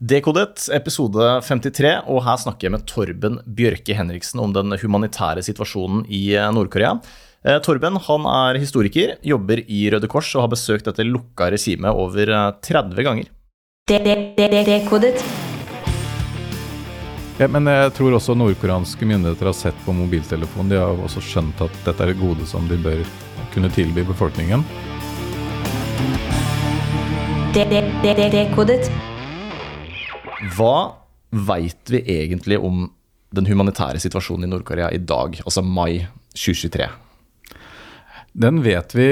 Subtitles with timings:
[0.00, 6.06] Dekodet, episode 53, og her snakker jeg med Torben Bjørke Henriksen om den humanitære situasjonen
[6.08, 6.94] i eh, Nord-Korea.
[7.44, 11.92] Eh, Torben han er historiker, jobber i Røde Kors og har besøkt dette lukka regimet
[11.92, 12.32] over
[12.64, 13.28] 30 eh, ganger.
[13.90, 15.20] Dekodet.
[17.36, 20.72] Ja, men jeg tror også nordkoreanske myndigheter har sett på mobiltelefonen.
[20.72, 23.04] De har også skjønt at dette er et gode som de bør
[23.52, 24.64] kunne tilby befolkningen.
[27.52, 28.88] Dekodet.
[30.40, 30.96] Hva
[31.30, 32.86] veit vi egentlig om
[33.36, 36.86] den humanitære situasjonen i Nord-Korea i dag, altså mai 2023?
[38.40, 39.08] Den vet vi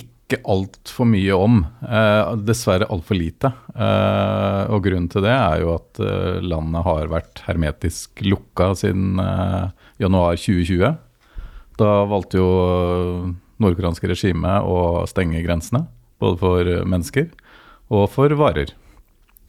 [0.00, 1.60] ikke altfor mye om.
[1.86, 3.52] Eh, dessverre altfor lite.
[3.70, 9.22] Eh, og grunnen til det er jo at eh, landet har vært hermetisk lukka siden
[9.22, 9.70] eh,
[10.02, 10.98] januar 2020.
[11.78, 12.50] Da valgte jo
[13.62, 15.86] nordkoreanske regimet å stenge grensene,
[16.18, 17.30] både for mennesker
[17.94, 18.74] og for varer.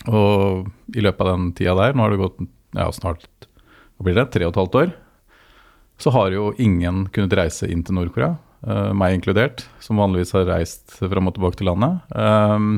[0.07, 2.39] Og i løpet av den tida der, nå har det gått
[2.77, 3.27] ja, snart
[3.99, 4.91] hva blir det, tre og et halvt år,
[5.99, 10.47] så har jo ingen kunnet reise inn til Nord-Korea, uh, meg inkludert, som vanligvis har
[10.47, 11.99] reist fram og tilbake til landet.
[12.15, 12.77] Um,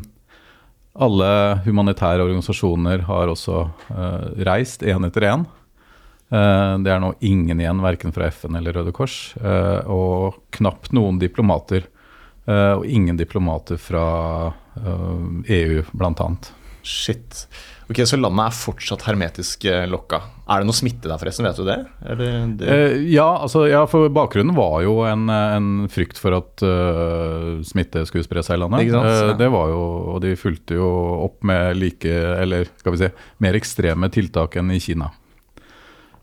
[0.97, 1.31] alle
[1.67, 5.45] humanitære organisasjoner har også uh, reist én etter én.
[6.33, 9.35] Uh, det er nå ingen igjen, verken fra FN eller Røde Kors,
[9.85, 11.85] og knapt noen diplomater.
[12.49, 14.51] og ingen diplomater fra
[15.45, 16.49] EU, blant annet.
[16.83, 17.45] Shit.
[17.91, 20.21] Ok, Så landet er fortsatt hermetisk eh, lokka.
[20.47, 21.43] Er det noe smitte der, forresten?
[21.43, 21.77] Vet du det?
[22.61, 22.67] det...
[22.71, 28.05] Eh, ja, altså, ja, for bakgrunnen var jo en, en frykt for at uh, smitte
[28.07, 28.93] skulle spre seg i landet.
[28.95, 29.81] Uh, det var jo,
[30.13, 30.91] Og de fulgte jo
[31.25, 33.11] opp med like, eller skal vi si,
[33.43, 35.09] mer ekstreme tiltak enn i Kina.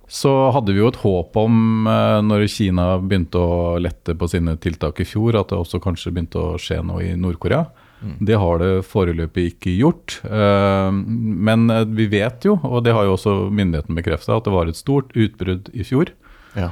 [0.09, 4.56] Så hadde vi jo et håp om, uh, når Kina begynte å lette på sine
[4.56, 7.67] tiltak i fjor, at det også kanskje begynte å skje noe i Nord-Korea.
[8.00, 8.16] Mm.
[8.20, 10.18] Det har det foreløpig ikke gjort.
[10.22, 14.54] Uh, men eh, vi vet jo, og det har jo også myndighetene bekrefta, at det
[14.54, 16.12] var et stort utbrudd i fjor.
[16.58, 16.70] Ja.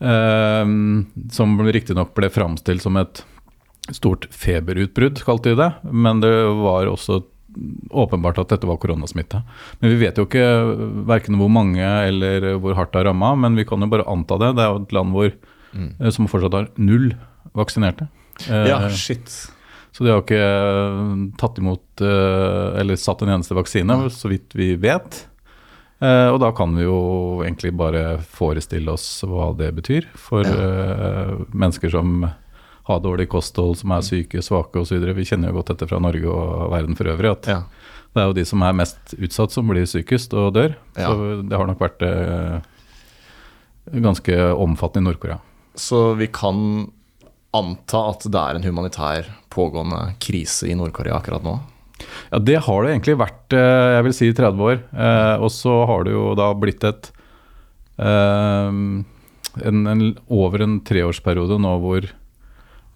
[0.00, 0.64] Uh,
[1.32, 3.24] som riktignok ble framstilt som et
[3.94, 5.70] stort feberutbrudd, kalte de det.
[5.92, 7.22] Men det var også
[7.96, 9.40] åpenbart at dette var koronasmitte.
[9.80, 10.44] Men vi vet jo ikke
[11.08, 14.36] verken hvor mange eller hvor hardt det har ramma, men vi kan jo bare anta
[14.42, 14.50] det.
[14.58, 15.30] Det er jo et land hvor,
[15.72, 15.90] mm.
[16.12, 17.14] som fortsatt har null
[17.56, 18.10] vaksinerte.
[18.44, 19.30] Ja, shit.
[19.96, 24.52] Så de har ikke eh, tatt imot eh, eller satt en eneste vaksine, så vidt
[24.52, 25.22] vi vet.
[26.04, 26.98] Eh, og da kan vi jo
[27.40, 31.32] egentlig bare forestille oss hva det betyr for ja.
[31.48, 32.26] mennesker som
[32.86, 35.00] har dårlig kosthold, som er syke, svake osv.
[35.16, 37.32] Vi kjenner jo godt dette fra Norge og verden for øvrig.
[37.32, 37.62] at ja.
[38.12, 40.76] Det er jo de som er mest utsatt, som blir sykest og dør.
[40.92, 41.08] Ja.
[41.08, 42.04] Så det har nok vært
[43.96, 45.40] ganske omfattende i Nord-Korea.
[45.76, 46.90] Så vi kan
[47.56, 51.56] anta at det er en humanitær pågående krise i Nord-Korea akkurat nå?
[52.30, 54.82] Ja, Det har det egentlig vært eh, jeg vil si 30 år.
[54.92, 57.10] Eh, og så har det jo da blitt et
[58.02, 58.70] eh,
[59.56, 62.12] en, en, over en treårsperiode nå hvor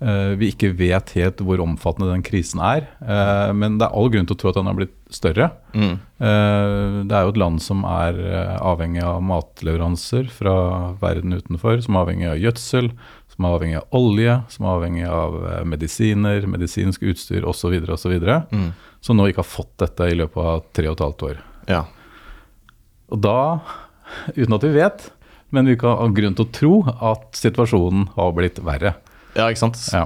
[0.00, 2.86] vi ikke vet helt hvor omfattende den krisen er.
[3.52, 5.50] men det er all grunn til å tro at den har blitt større.
[5.76, 5.98] Mm.
[6.16, 8.16] det er jo et land som er
[8.64, 10.54] avhengig av matleveranser fra
[11.02, 12.88] verden utenfor, som er avhengig av gjødsel,
[13.40, 18.16] som er avhengig av olje, som er avhengig av eh, medisiner, medisinsk utstyr osv., osv.,
[18.52, 18.66] mm.
[19.00, 21.38] som nå ikke har fått dette i løpet av tre og et halvt år.
[21.70, 21.84] Ja.
[23.08, 23.38] Og da,
[24.36, 25.08] uten at vi vet,
[25.56, 28.98] men vi kan ha grunn til å tro at situasjonen har blitt verre.
[29.32, 29.80] Ja, ikke sant.
[29.94, 30.04] Ja.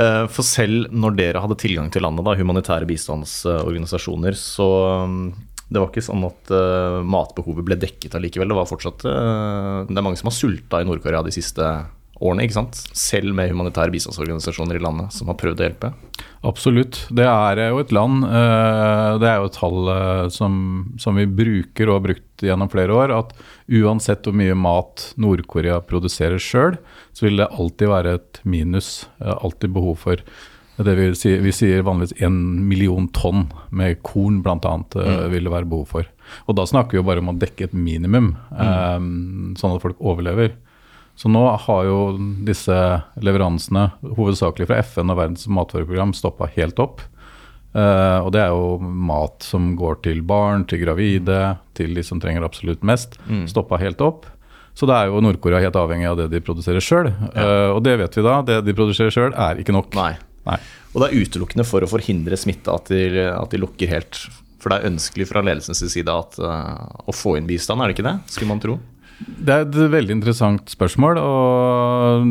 [0.00, 4.72] Eh, for selv når dere hadde tilgang til landet, da, humanitære bistandsorganisasjoner, så
[5.04, 5.24] mm,
[5.68, 8.48] det var ikke sånn at uh, matbehovet ble dekket allikevel.
[8.50, 12.52] Det var fortsatt Det er mange som har sulta i Nord-Korea de siste årene, ikke
[12.52, 12.76] sant?
[12.96, 15.92] selv med humanitære bistandsorganisasjoner i landet som har prøvd å hjelpe?
[16.44, 17.02] Absolutt.
[17.16, 20.54] Det er jo et land, eh, det er jo et tall eh, som,
[21.00, 23.34] som vi bruker og har brukt gjennom flere år, at
[23.80, 26.78] uansett hvor mye mat Nord-Korea produserer sjøl,
[27.16, 29.08] så vil det alltid være et minus.
[29.20, 30.24] Eh, alltid behov for
[30.80, 34.56] det vi sier, vi sier vanligvis en million tonn med korn bl.a.
[34.56, 35.26] Mm.
[35.32, 36.08] vil det være behov for.
[36.48, 39.58] Og da snakker vi jo bare om å dekke et minimum, mm.
[39.60, 40.54] sånn at folk overlever.
[41.20, 41.96] Så nå har jo
[42.48, 42.74] disse
[43.20, 47.02] leveransene, hovedsakelig fra FN og Verdens matvareprogram, stoppa helt opp.
[47.74, 51.40] Uh, og det er jo mat som går til barn, til gravide,
[51.76, 53.18] til de som trenger absolutt mest.
[53.28, 53.44] Mm.
[53.52, 54.24] Stoppa helt opp.
[54.72, 57.10] Så da er jo Nord-Korea helt avhengig av det de produserer sjøl.
[57.12, 57.44] Ja.
[57.44, 59.92] Uh, og det vet vi da, det de produserer sjøl er ikke nok.
[60.00, 60.14] Nei.
[60.48, 60.56] Nei.
[60.94, 64.22] Og det er utelukkende for å forhindre smitte at de, at de lukker helt.
[64.60, 67.98] For det er ønskelig fra ledelsens side at, uh, å få inn bistand, er det
[67.98, 68.16] ikke det?
[68.32, 68.80] Skulle man tro.
[69.20, 71.18] Det er et veldig interessant spørsmål.
[71.20, 72.24] og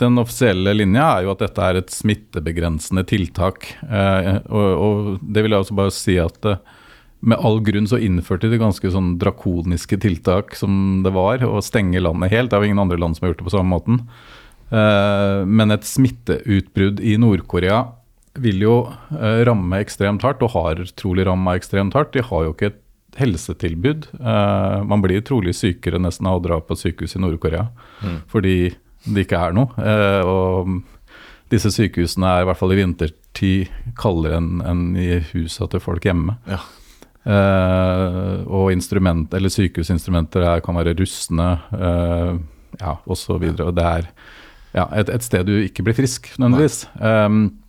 [0.00, 3.70] Den offisielle linja er jo at dette er et smittebegrensende tiltak.
[3.88, 6.52] Eh, og, og, Det vil jeg også bare si at
[7.22, 12.02] med all grunn så innførte de ganske sånn drakoniske tiltak som det var, å stenge
[12.02, 12.50] landet helt.
[12.50, 14.00] Det er jo ingen andre land som har gjort det på samme måten.
[14.72, 17.84] Eh, men et smitteutbrudd i Nord-Korea
[18.42, 18.76] vil jo
[19.12, 22.14] eh, ramme ekstremt hardt, og har trolig ramma ekstremt hardt.
[22.16, 22.80] De har jo ikke et
[23.18, 24.06] helsetilbud.
[24.20, 27.68] Eh, man blir trolig sykere nesten av å dra på sykehus i Nord-Korea
[28.02, 28.20] Mm.
[28.26, 28.74] fordi
[29.04, 29.68] det ikke er noe.
[29.78, 30.82] Eh, og
[31.50, 33.68] disse sykehusene er i hvert fall i vintertid
[33.98, 36.38] kaldere enn en i husa til folk hjemme.
[36.48, 36.62] Ja.
[37.22, 42.34] Uh, og instrument, eller sykehusinstrumenter er, kan være rustne, uh,
[42.80, 43.44] ja, osv.
[43.54, 44.08] Det er
[44.74, 46.88] ja, et, et sted du ikke blir frisk, nødvendigvis.
[46.98, 47.62] Um,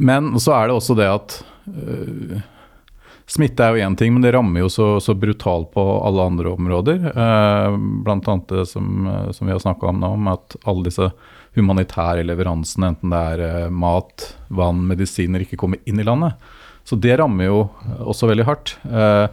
[0.00, 1.36] men så er det også det at
[1.68, 2.40] øh,
[3.26, 6.50] Smitte er jo én ting, men det rammer jo så, så brutalt på alle andre
[6.52, 7.06] områder.
[7.08, 7.76] Eh,
[8.12, 11.08] annet det som, eh, som vi har snakka om nå, om at alle disse
[11.56, 16.36] humanitære leveransene, enten det er eh, mat, vann, medisiner, ikke kommer inn i landet.
[16.84, 17.58] Så det rammer jo
[18.04, 18.76] også veldig hardt.
[18.84, 19.26] Eh,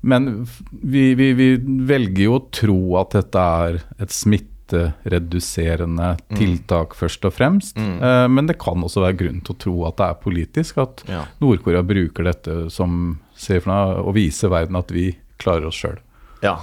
[0.00, 0.30] men
[0.70, 4.14] vi, vi, vi velger jo å tro at dette er et
[4.70, 7.76] smittereduserende tiltak først og fremst.
[7.78, 7.96] Mm.
[8.02, 10.78] Eh, men det kan også være grunn til å tro at det er politisk.
[10.82, 11.24] At Ja.
[11.40, 13.18] Nord-Korea bruker dette som
[13.66, 15.98] noe, å vise verden at vi klarer oss sjøl.
[16.42, 16.58] Ja,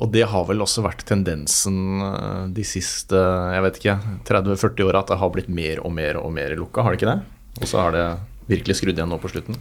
[0.00, 5.00] og det har vel også vært tendensen eh, de siste jeg vet ikke, 30-40 åra,
[5.00, 7.22] at det har blitt mer og mer og mer lukka, har det ikke det?
[7.60, 8.06] Og så har det
[8.48, 9.54] virkelig skrudd igjen nå på slutten.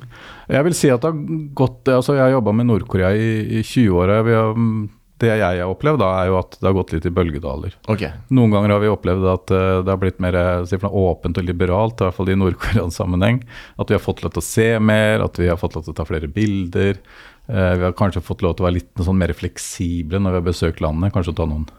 [0.50, 1.20] Jeg vil si at det har
[1.54, 4.24] gått altså Jeg har jobba med Nord-Korea i, i 20 år.
[4.26, 4.90] Vi har-
[5.22, 7.76] Det jeg har opplevd, da, er jo at det har gått litt i bølgedaler.
[7.94, 8.10] Okay.
[8.34, 12.02] Noen ganger har vi opplevd at uh, det har blitt mer eh, åpent og liberalt,
[12.02, 13.42] i hvert fall i nordkoreansk sammenheng.
[13.82, 15.94] At vi har fått lov til å se mer, at vi har fått lov til
[15.94, 16.98] å ta flere bilder.
[17.46, 20.42] Uh, vi har kanskje fått lov til å være litt sånn mer fleksible når vi
[20.42, 21.14] har besøkt landet.
[21.14, 21.70] Kanskje ta noen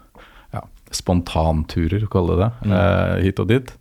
[0.54, 0.62] ja,
[0.94, 3.74] spontanturer, kalle det det, eh, hit og dit.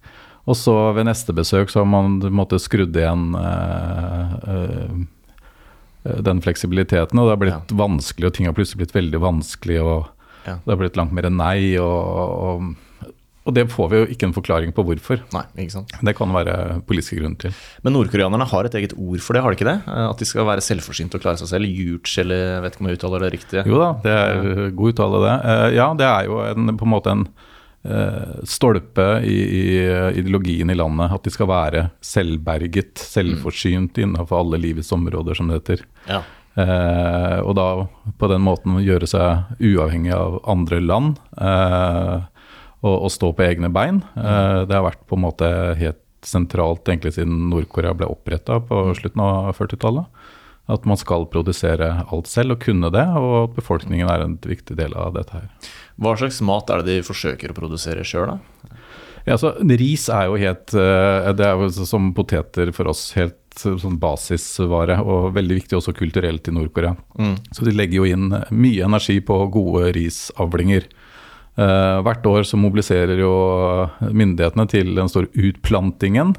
[0.49, 2.17] Og så ved neste besøk så har man
[2.57, 3.35] skrudd igjen
[6.03, 9.81] den fleksibiliteten, og det har blitt vanskelig, og ting har plutselig blitt veldig vanskelig.
[9.83, 10.07] og
[10.47, 10.55] Ja.
[10.65, 12.01] Det har blitt langt mer nei, og,
[12.41, 13.11] og,
[13.45, 15.21] og det får vi jo ikke en forklaring på hvorfor.
[15.35, 15.93] nei, ikke sant.
[16.01, 17.53] Det kan være politiske grunner til.
[17.85, 19.77] Men nordkoreanerne har et eget ord for det, har de ikke det?
[19.85, 21.69] Eh, At de skal være selvforsynte og klare seg selv.
[21.69, 23.63] Yurch, eller vet ikke om jeg uttaler det riktig.
[23.69, 25.37] Jo da, det er god uttale, det.
[25.53, 27.49] Eh, ja, det er jo en, på en måte en eh,
[28.45, 29.63] stolpe i, i
[30.19, 31.15] ideologien i landet.
[31.15, 35.81] At de skal være selvberget, selvforsynt innenfor alle livets områder, som det heter.
[36.05, 36.19] Ja.
[36.59, 37.67] Eh, og da
[38.19, 42.17] på den måten gjøre seg uavhengig av andre land eh,
[42.83, 44.01] og, og stå på egne bein.
[44.19, 48.83] Eh, det har vært på en måte helt sentralt egentlig siden Nord-Korea ble oppretta på
[48.97, 50.20] slutten av 40-tallet.
[50.71, 54.77] At man skal produsere alt selv og kunne det, og at befolkningen er en viktig
[54.79, 55.71] del av dette her.
[56.01, 58.77] Hva slags mat er det de forsøker å produsere sjøl, da?
[59.25, 63.65] Ja, så Ris er jo helt eh, Det er jo som poteter for oss helt
[63.65, 66.95] eh, sånn basisvare, og veldig viktig også kulturelt i Nord-Korea.
[67.19, 67.35] Mm.
[67.53, 70.89] Så de legger jo inn mye energi på gode risavlinger.
[71.59, 73.33] Eh, hvert år så mobiliserer jo
[74.09, 76.33] myndighetene til den store utplantingen.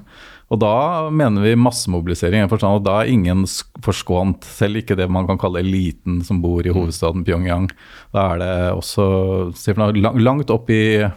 [0.53, 2.45] Og da mener vi massemobilisering.
[2.45, 3.47] og forstand Da er ingen
[3.81, 7.71] forskånt, selv ikke det man kan kalle eliten som bor i hovedstaden Pyongyang.
[8.13, 11.09] Da er det også langt opp i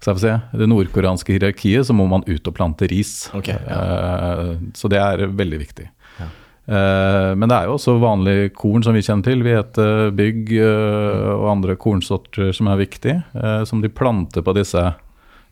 [0.00, 0.14] få
[0.56, 3.28] det nordkoreanske hierarkiet, så må man ut og plante ris.
[3.36, 3.80] Okay, ja.
[3.80, 5.90] Eh, Så det er veldig viktig.
[6.18, 6.28] Ja.
[6.72, 9.42] Eh, Men det er jo også vanlig korn som vi kjenner til.
[9.44, 13.22] Hvete, bygg eh, og andre kornsorter som er viktige.
[13.66, 14.94] Som de planter på disse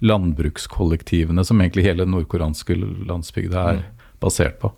[0.05, 2.77] landbrukskollektivene som egentlig hele nordkoreanske
[3.09, 3.83] landsbygda er
[4.23, 4.73] basert på.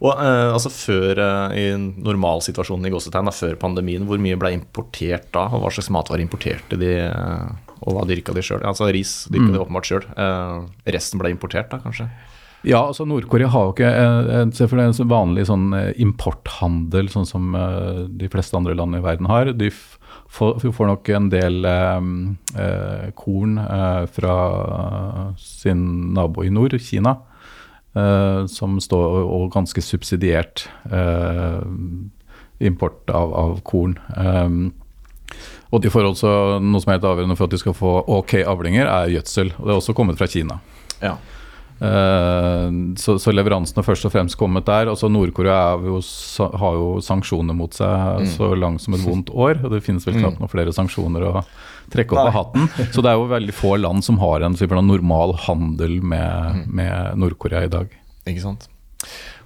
[0.00, 4.54] Og eh, altså Før eh, i normalsituasjonen i gåsetegn, da, før pandemien, hvor mye ble
[4.56, 5.44] importert da?
[5.52, 8.64] Og hva slags matvarer importerte de, eh, og hva dyrka de sjøl?
[8.66, 10.08] Altså ris dyrka de åpenbart sjøl.
[10.16, 10.56] Eh,
[10.96, 12.08] resten ble importert, da, kanskje?
[12.66, 17.08] Ja, altså Nord-Korea har jo ikke eh, en, deg en sånn vanlig sånn eh, importhandel,
[17.12, 19.52] sånn som eh, de fleste andre land i verden har.
[19.56, 19.70] De
[20.30, 21.98] får, får nok en del eh,
[22.62, 24.36] eh, korn eh, fra
[25.38, 25.82] sin
[26.14, 27.16] nabo i nord, Kina,
[27.94, 31.60] eh, som står og ganske subsidiert eh,
[32.60, 33.96] import av, av korn.
[34.16, 34.72] Um,
[35.70, 38.40] og de får også noe som er helt avgjørende for at de skal få ok
[38.42, 39.52] avlinger, er gjødsel.
[39.56, 40.58] Og det er også kommet fra Kina.
[41.00, 41.14] Ja.
[41.80, 42.66] Eh,
[43.00, 44.90] så, så leveransene først og fremst kommet der.
[44.92, 45.78] Altså Nord-Korea
[46.60, 49.62] har jo sanksjoner mot seg så langt som et vondt år.
[49.64, 51.34] Og det finnes vel knapt noen flere sanksjoner å
[51.90, 52.68] trekke opp av hatten.
[52.94, 54.58] Så det er jo veldig få land som har en,
[54.90, 57.96] normal handel med, med Nord-Korea i dag.
[58.28, 58.68] Ikke sant.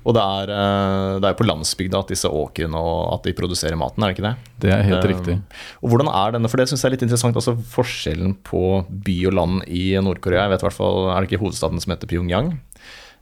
[0.05, 3.79] Og det er, eh, det er på landsbygda at disse åkrene og at de produserer
[3.81, 4.35] maten, er det ikke det?
[4.61, 5.37] Det er helt Eh, riktig.
[5.83, 9.17] Og hvordan er denne, for det syns jeg er litt interessant, altså forskjellen på by
[9.31, 10.45] og land i Nord-Korea.
[10.45, 12.59] Jeg vet i hvert fall, Er det ikke hovedstaden som heter Pyongyang?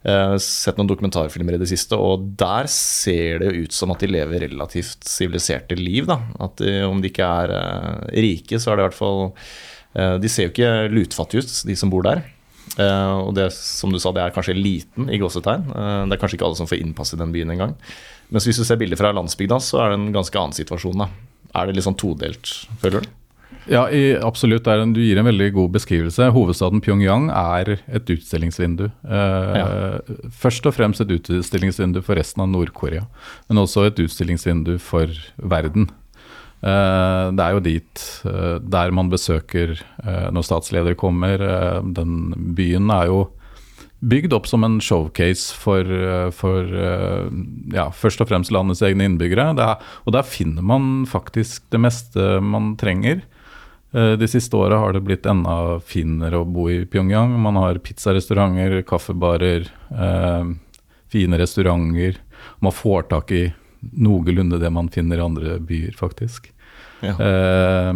[0.03, 4.03] Eh, sett noen dokumentarfilmer i det siste, og der ser det jo ut som at
[4.03, 6.05] de lever relativt siviliserte liv.
[6.05, 6.19] da.
[6.43, 9.31] At de, Om de ikke er uh, rike, så er det i hvert fall
[9.95, 12.25] uh, De ser jo ikke lutfattige ut, de som bor der.
[12.77, 15.67] Eh, og det som du sa, det er kanskje liten i gåsetegn.
[15.69, 17.75] Uh, det er kanskje ikke alle som får innpass i den byen engang.
[18.33, 21.03] Mens hvis du ser bilder fra landsbygda, så er det en ganske annen situasjon.
[21.05, 21.09] da.
[21.53, 23.11] Er det litt sånn todelt, føler du?
[23.69, 24.67] Ja, i, absolutt.
[24.67, 26.31] Er en, du gir en veldig god beskrivelse.
[26.35, 28.89] Hovedstaden Pyongyang er et utstillingsvindu.
[28.89, 29.67] Eh, Ja.
[30.43, 33.05] Først og fremst et utstillingsvindu for resten av Nord-Korea,
[33.47, 35.89] men også et utstillingsvindu for verden.
[36.63, 41.41] Eh, det er jo dit eh, der man besøker eh, når statsledere kommer.
[41.83, 43.23] Den byen er jo
[44.03, 45.87] bygd opp som en showcase for,
[46.35, 46.67] for
[47.71, 49.53] ja, først og fremst landets egne innbyggere.
[49.55, 53.21] Er, og der finner man faktisk det meste man trenger.
[53.93, 57.37] De siste åra har det blitt enda finere å bo i Pyongyang.
[57.45, 60.51] Man har pizzarestauranter, kaffebarer, eh,
[61.13, 62.19] fine restauranter.
[62.59, 63.43] Man får tak i
[63.91, 66.51] noenlunde det man finner i andre byer, faktisk.
[67.03, 67.15] Ja.
[67.19, 67.93] Eh,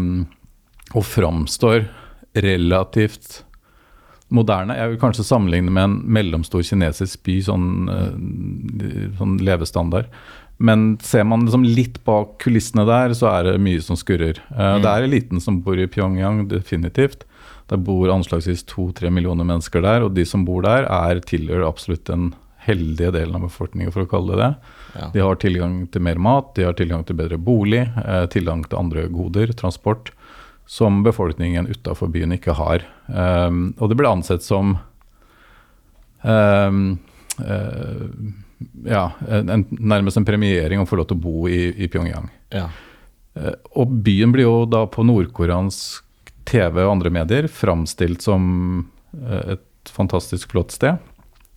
[0.96, 1.88] og framstår
[2.38, 3.44] relativt
[4.34, 4.76] moderne.
[4.76, 10.12] Jeg vil kanskje sammenligne med en mellomstor kinesisk by, sånn, eh, sånn levestandard.
[10.60, 14.40] Men ser man liksom litt bak kulissene der, så er det mye som skurrer.
[14.52, 17.24] Eh, Det er eliten som bor i Pyongyang, definitivt.
[17.70, 22.06] Det bor anslagsvis to-tre millioner mennesker der, og de som bor der, er tilhører absolutt
[22.06, 22.34] den
[22.66, 24.56] heldige delen av befolkningen, for å kalle det det.
[24.98, 25.10] Ja.
[25.14, 28.80] De har tilgang til mer mat, de har tilgang til bedre bolig, eh, tilgang til
[28.80, 30.12] andre goder, transport,
[30.66, 32.84] som befolkningen utafor byen ikke har.
[33.08, 34.74] Um, og det ble ansett som
[36.26, 36.82] um,
[37.40, 38.10] uh,
[38.84, 42.28] ja, en, en, nærmest en premiering å få lov til å bo i, i Pyongyang.
[42.52, 42.66] Ja.
[43.38, 46.04] Uh, og byen blir jo da på nordkoreansk
[46.48, 51.00] TV og andre medier framstilt som eh, et fantastisk flott sted.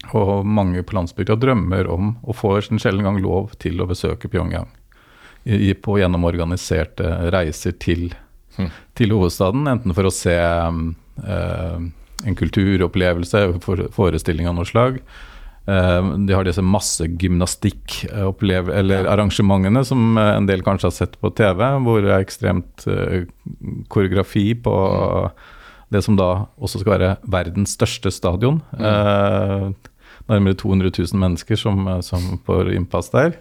[0.08, 4.30] Og mange på landsbygda drømmer om og får en sjelden gang lov til å besøke
[4.32, 4.68] Pyongyang.
[5.44, 8.10] I, på gjennomorganiserte reiser til,
[8.58, 8.68] mm.
[8.98, 11.86] til hovedstaden, enten for å se eh,
[12.28, 14.98] en kulturopplevelse, for, forestilling av noe slag.
[15.64, 21.32] Eh, de har disse masse eller arrangementene som eh, en del kanskje har sett på
[21.32, 23.24] TV, hvor det er ekstremt eh,
[23.88, 24.76] koreografi på
[25.90, 26.28] det som da
[26.60, 28.60] også skal være verdens største stadion.
[28.76, 29.70] Eh,
[30.30, 33.34] nærmere 200 000 mennesker som, eh, som får innpass der.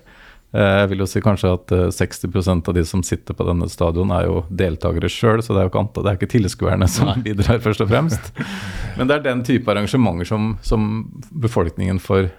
[0.53, 3.69] Eh, Jeg vil jo si kanskje at eh, 60% av de som sitter på denne
[3.69, 6.89] stadion er jo deltakere sjøl, så det er jo ikke, antall, det er ikke tilskuerne
[6.89, 8.31] som bidrar, først og fremst.
[8.97, 10.89] Men det er den type arrangementer som, som
[11.29, 12.31] befolkningen får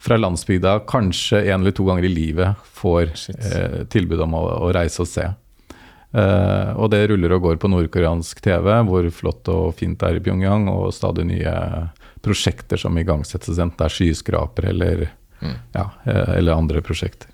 [0.00, 4.70] fra landsbygda kanskje en eller to ganger i livet får eh, tilbud om å, å
[4.72, 5.26] reise og se.
[6.16, 10.16] Eh, og det ruller og går på nordkoreansk TV, hvor flott og fint det er
[10.16, 11.52] i Pyongyang, og stadig nye
[12.22, 15.08] prosjekter som igangsettes, enten det er skyskraper eller,
[15.40, 15.54] Mm.
[15.72, 17.28] ja, eh, eller andre prosjekter.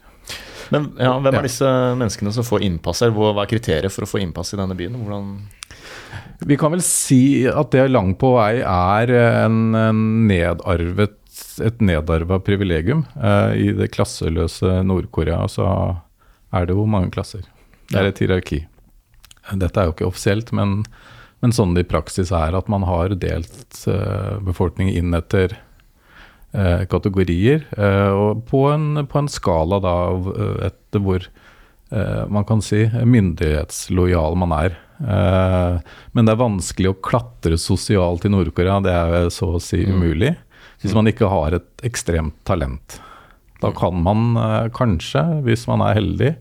[0.71, 1.67] Men ja, hvem er disse
[1.99, 3.11] menneskene som får innpass her?
[3.15, 4.95] Hva er kriteriet for å få innpass i denne byen?
[5.03, 5.33] Hvordan
[6.47, 9.11] Vi kan vel si at det langt på vei er
[9.45, 11.17] en, en nedarvet,
[11.65, 13.05] et nedarva privilegium.
[13.19, 15.67] Eh, I det klasseløse Nord-Korea så
[16.53, 17.43] er det jo mange klasser.
[17.91, 18.67] Det er et hierarki.
[19.55, 20.85] Dette er jo ikke offisielt, men,
[21.47, 25.53] men sånn det i praksis er at man har delt eh, befolkningen inn etter
[26.51, 27.69] eh, kategorier,
[28.11, 29.99] og på en, på en skala da
[30.67, 31.29] etter hvor
[31.87, 34.73] man kan si myndighetslojal man er.
[34.99, 40.33] Men det er vanskelig å klatre sosialt i Nord-Korea, det er så å si umulig.
[40.83, 42.99] Hvis man ikke har et ekstremt talent.
[43.63, 44.35] Da kan man
[44.75, 46.33] kanskje, hvis man er heldig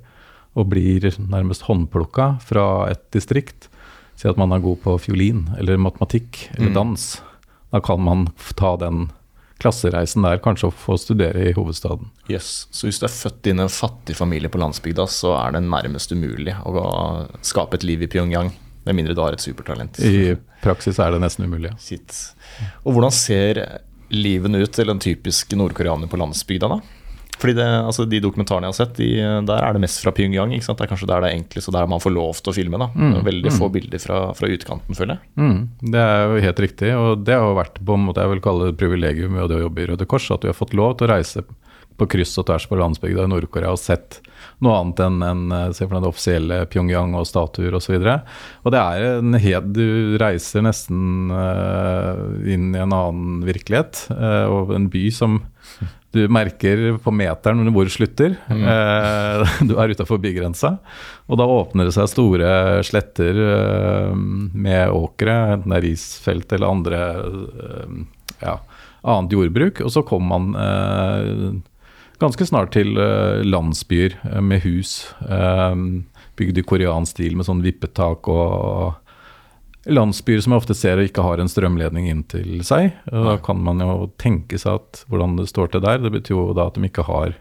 [0.58, 3.70] og blir nærmest håndplukka fra et distrikt,
[4.16, 6.74] si at man er god på fiolin eller matematikk eller Mm.
[6.74, 7.22] dans,
[7.72, 9.10] da kan man ta den
[9.60, 12.10] klassereisen der, kanskje å få studere i hovedstaden.
[12.30, 12.68] Yes.
[12.72, 15.64] Så hvis du er født inn i en fattig familie på landsbygda, så er det
[15.64, 18.52] nærmest umulig å skape et liv i Pyongyang.
[18.86, 19.98] Med mindre du har et supertalent.
[20.00, 21.72] I praksis er det nesten umulig.
[21.82, 22.12] Shit.
[22.86, 23.62] Og hvordan ser
[24.12, 26.80] livene ut til en typisk nordkoreaner på landsbygda, da?
[27.36, 29.10] Fordi det, altså De dokumentarene jeg har sett, de,
[29.50, 30.54] der er det mest fra Pyongyang.
[30.56, 30.80] ikke sant?
[30.80, 32.80] Det er kanskje der det er enklest, og der man får lov til å filme.
[32.82, 32.90] da.
[32.96, 33.60] Mm, Veldig mm.
[33.60, 35.34] få bilder fra, fra utkanten, føler jeg.
[35.42, 38.36] Mm, det er jo helt riktig, og det har jo vært på en måte jeg
[38.36, 40.98] vil kalle det privilegium ved å jobbe i Røde Kors, at vi har fått lov
[41.00, 41.46] til å reise
[41.96, 44.20] på kryss og tvers på landsbygda i Nord-Korea og sett
[44.64, 47.96] noe annet enn enn, eh, det offisielle Pyongyang og statuer osv.
[47.96, 52.16] Og, det er en helt Du reiser nesten uh,
[52.48, 55.40] inn i en annen virkelighet, uh, og en by som
[56.16, 58.38] du merker på meteren hvor det slutter.
[58.50, 60.76] Eh, du er utafor bygrensa.
[61.30, 62.50] Og da åpner det seg store
[62.88, 67.04] sletter eh, med åkre, enten det er risfelt eller andre,
[67.68, 67.96] eh,
[68.42, 68.58] ja,
[69.06, 69.84] annet jordbruk.
[69.86, 71.56] Og så kom man eh,
[72.22, 75.00] ganske snart til eh, landsbyer eh, med hus.
[76.36, 79.02] Bygd i koreansk stil med sånn vippetak og
[79.86, 82.94] landsbyer som jeg ofte ser ikke har en strømledning inn til seg.
[83.12, 86.02] Og Da kan man jo tenke seg at hvordan det står til der.
[86.02, 87.36] Det betyr jo da at de ikke har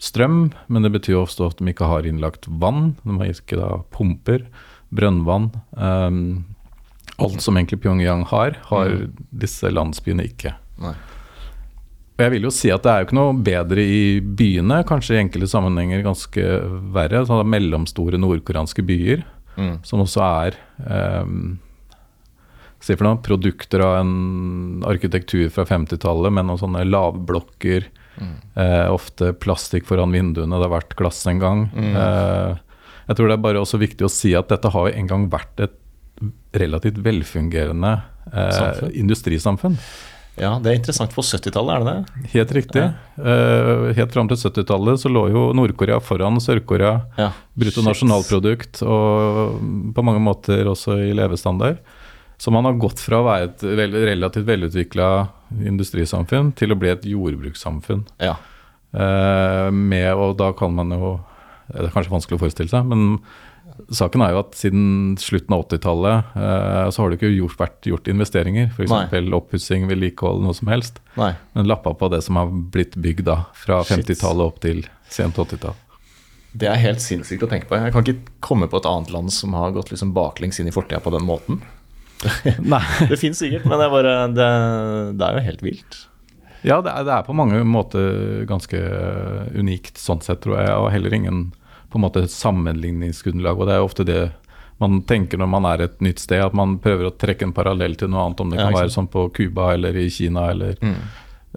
[0.00, 2.94] strøm, men det betyr også at de ikke har innlagt vann.
[3.04, 4.46] De har ikke da pumper,
[4.90, 5.50] brønnvann.
[5.76, 6.44] Um,
[7.20, 8.96] alt som egentlig Pyongyang har, har
[9.30, 10.54] disse landsbyene ikke.
[10.80, 10.96] Nei.
[12.20, 15.14] Og jeg vil jo si at det er jo ikke noe bedre i byene, kanskje
[15.16, 16.42] i enkelte sammenhenger ganske
[16.92, 17.22] verre.
[17.24, 19.22] Så mellomstore nordkoreanske byer,
[19.60, 19.74] Mm.
[19.84, 21.58] som også er um,
[22.80, 27.90] Si for noe, produkter av en arkitektur fra 50-tallet med noen sånne lavblokker.
[28.56, 31.66] Eh, ofte plastikk foran vinduene, det har vært glass en gang.
[31.76, 32.56] Eh,
[33.10, 35.60] jeg tror det er bare også viktig å si at dette har en gang vært
[35.66, 35.76] et
[36.56, 37.92] relativt velfungerende
[38.32, 39.76] eh, industrisamfunn.
[40.40, 42.28] Ja, det er interessant på 70-tallet, er det det?
[42.32, 42.84] Helt riktig.
[43.20, 46.94] Eh, helt fram til 70-tallet så lå jo Nord-Korea foran Sør-Korea.
[47.20, 47.28] Ja.
[47.60, 49.58] Bruttonasjonalprodukt og
[49.96, 51.82] på mange måter også i levestandard.
[52.40, 55.10] Så man har gått fra å være et relativt velutvikla
[55.68, 58.06] industrisamfunn til å bli et jordbrukssamfunn.
[58.24, 58.38] Ja.
[58.96, 61.12] Uh, med, og da kan man jo
[61.70, 63.20] Det er kanskje vanskelig å forestille seg, men
[63.94, 64.86] saken er jo at siden
[65.20, 68.70] slutten av 80-tallet eh, så har det ikke gjort, vært gjort investeringer.
[68.74, 69.14] F.eks.
[69.36, 71.02] oppussing, vedlikehold, noe som helst.
[71.20, 71.32] Nei.
[71.56, 75.78] Men lappa på det som har blitt bygd da, fra 50-tallet opp til sent 80-tall.
[76.50, 77.78] Det er helt sinnssykt å tenke på.
[77.78, 80.74] Jeg kan ikke komme på et annet land som har gått liksom baklengs inn i
[80.74, 81.60] fortida på den måten.
[82.74, 82.82] Nei.
[83.10, 84.48] Det fins sikkert, men det er, bare, det,
[85.16, 86.00] det er jo helt vilt.
[86.66, 88.80] Ja, det er, det er på mange måter ganske
[89.56, 90.74] unikt sånn sett, tror jeg.
[90.76, 91.46] Og heller ingen
[91.90, 93.58] på en måte et sammenligningsgrunnlag.
[93.58, 94.20] Og det er jo ofte det
[94.80, 97.98] man tenker når man er et nytt sted, at man prøver å trekke en parallell
[98.00, 98.40] til noe annet.
[98.40, 100.94] Om det kan være sånn på Cuba eller i Kina eller Mm.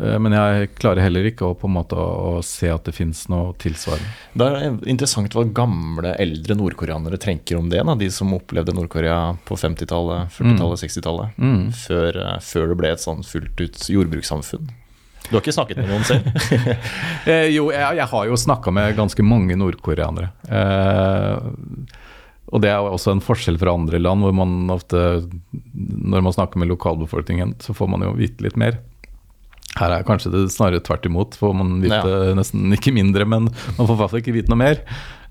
[0.02, 3.28] Eh, Men jeg klarer heller ikke å på en måte å, se at det finnes
[3.30, 4.10] noe tilsvarende.
[4.34, 7.84] Det er interessant hva gamle, eldre nordkoreanere tenker om det.
[7.86, 7.96] Da.
[7.96, 11.38] De som opplevde Nord-Korea på 50-tallet, 40-tallet, 60-tallet.
[11.38, 11.68] Mm.
[11.86, 14.72] Før, eh, før det ble et sånn fullt ut jordbrukssamfunn.
[15.30, 16.30] Du har ikke snakket med noen selv?
[17.30, 20.34] Eh, jo, jeg, jeg har jo snakka med ganske mange nordkoreanere.
[20.52, 21.94] Eh,
[22.54, 25.24] og det er også en forskjell fra andre land, hvor man ofte,
[25.72, 28.82] når man snakker med lokalbefolkningen, så får man jo vite litt mer.
[29.80, 33.88] Her er kanskje det snarere tvert imot, får man vite nesten ikke mindre, men man
[33.88, 34.84] får i hvert fall ikke vite noe mer.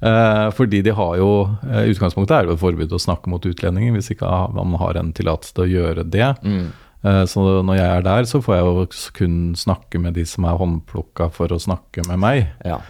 [0.03, 1.29] Eh, fordi de har jo
[1.63, 4.27] eh, I utgangspunktet er det jo forbud å snakke mot utlendinger hvis ikke
[4.57, 6.33] man har en tillatelse til å gjøre det.
[6.43, 6.73] Mm.
[7.05, 8.89] Eh, Så når jeg er der, så får jeg jo
[9.19, 12.45] kun snakke med de som er håndplukka for å snakke med meg.
[12.65, 12.81] Ja.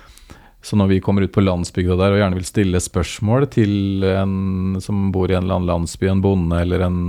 [0.62, 4.78] Så når vi kommer ut på landsbygda der og gjerne vil stille spørsmål til en
[4.84, 7.00] som bor i en eller annen landsby, en bonde eller en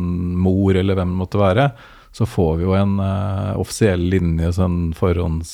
[0.41, 1.67] mor eller hvem det måtte være,
[2.13, 5.53] så får vi jo en uh, offisiell linje, sånn forhånds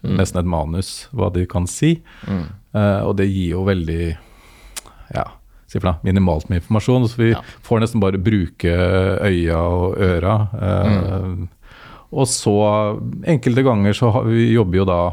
[0.00, 1.90] Nesten et manus, hva de kan si.
[2.24, 2.44] Mm.
[2.72, 4.04] Uh, og det gir jo veldig
[5.12, 5.24] ja,
[5.78, 7.06] noe, minimalt med informasjon.
[7.08, 7.40] Så vi Ja.
[7.62, 8.72] får nesten bare bruke
[9.22, 10.48] øya og øra.
[10.60, 11.46] Eh,
[12.12, 15.12] Og så enkelte ganger så har, vi jobber jo da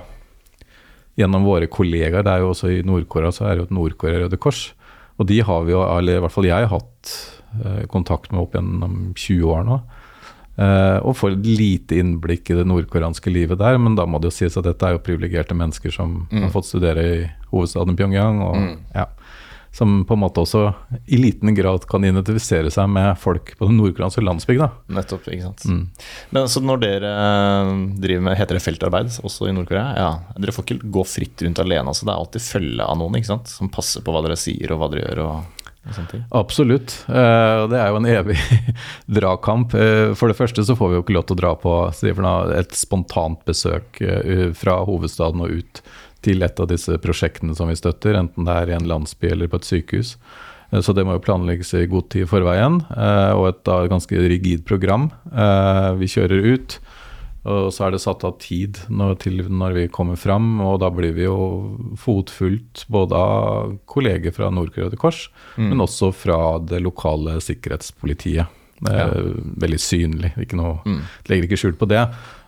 [1.18, 2.24] gjennom våre kollegaer.
[2.24, 4.74] Det er jo også I Nord-Korea så er det jo et Nord-Korea Røde Kors.
[5.20, 7.14] Og de har vi jo, eller i hvert fall jeg, hatt
[7.64, 9.80] eh, kontakt med opp gjennom 20 år nå.
[10.58, 14.38] Uh, og får lite innblikk i det nordkoreanske livet der, men da må det jo
[14.40, 18.56] sies at dette er jo privilegerte mennesker som har fått studere i hovedstaden Pyongyang, og
[18.56, 18.78] Mm.
[18.96, 19.06] ja,
[19.78, 20.72] som på en måte også
[21.06, 24.72] i liten grad kan identifisere seg med folk på den nordkoreanske landsbygda.
[24.98, 25.66] Nettopp, ikke sant.
[25.70, 25.84] Mm.
[26.34, 29.92] Men så når dere eh, driver med Heter det feltarbeid også i Nord-Korea?
[30.00, 30.10] Ja.
[30.42, 31.94] Dere får ikke gå fritt rundt alene.
[31.94, 33.54] altså Det er alltid følge av noen ikke sant?
[33.54, 35.24] som passer på hva dere sier og hva dere gjør.
[35.28, 36.26] og, og sånne ting.
[36.42, 36.98] Absolutt.
[37.06, 38.40] Eh, det er jo en evig
[39.20, 39.78] dragkamp.
[39.78, 41.78] Eh, for det første så får vi jo ikke lov til å dra på
[42.58, 44.02] et spontant besøk
[44.58, 45.86] fra hovedstaden og ut
[46.28, 49.48] til et av disse prosjektene som vi støtter, enten det er i en landsby eller
[49.52, 50.18] på et sykehus.
[50.74, 53.80] Eh, Så det må jo planlegges i god tid i forveien, eh, og et da
[53.88, 55.10] ganske rigid program.
[55.32, 56.78] Eh, Vi kjører ut,
[57.48, 60.90] og så er det satt av tid når, til når vi kommer fram, og da
[60.92, 66.82] blir vi jo fotfulgt både av kolleger fra Nord-Korea Røde Kors, men også fra det
[66.84, 68.48] lokale sikkerhetspolitiet.
[68.84, 69.32] Det er
[69.64, 71.00] veldig synlig, ikke noe, Mm.
[71.30, 72.04] legger ikke skjul på det.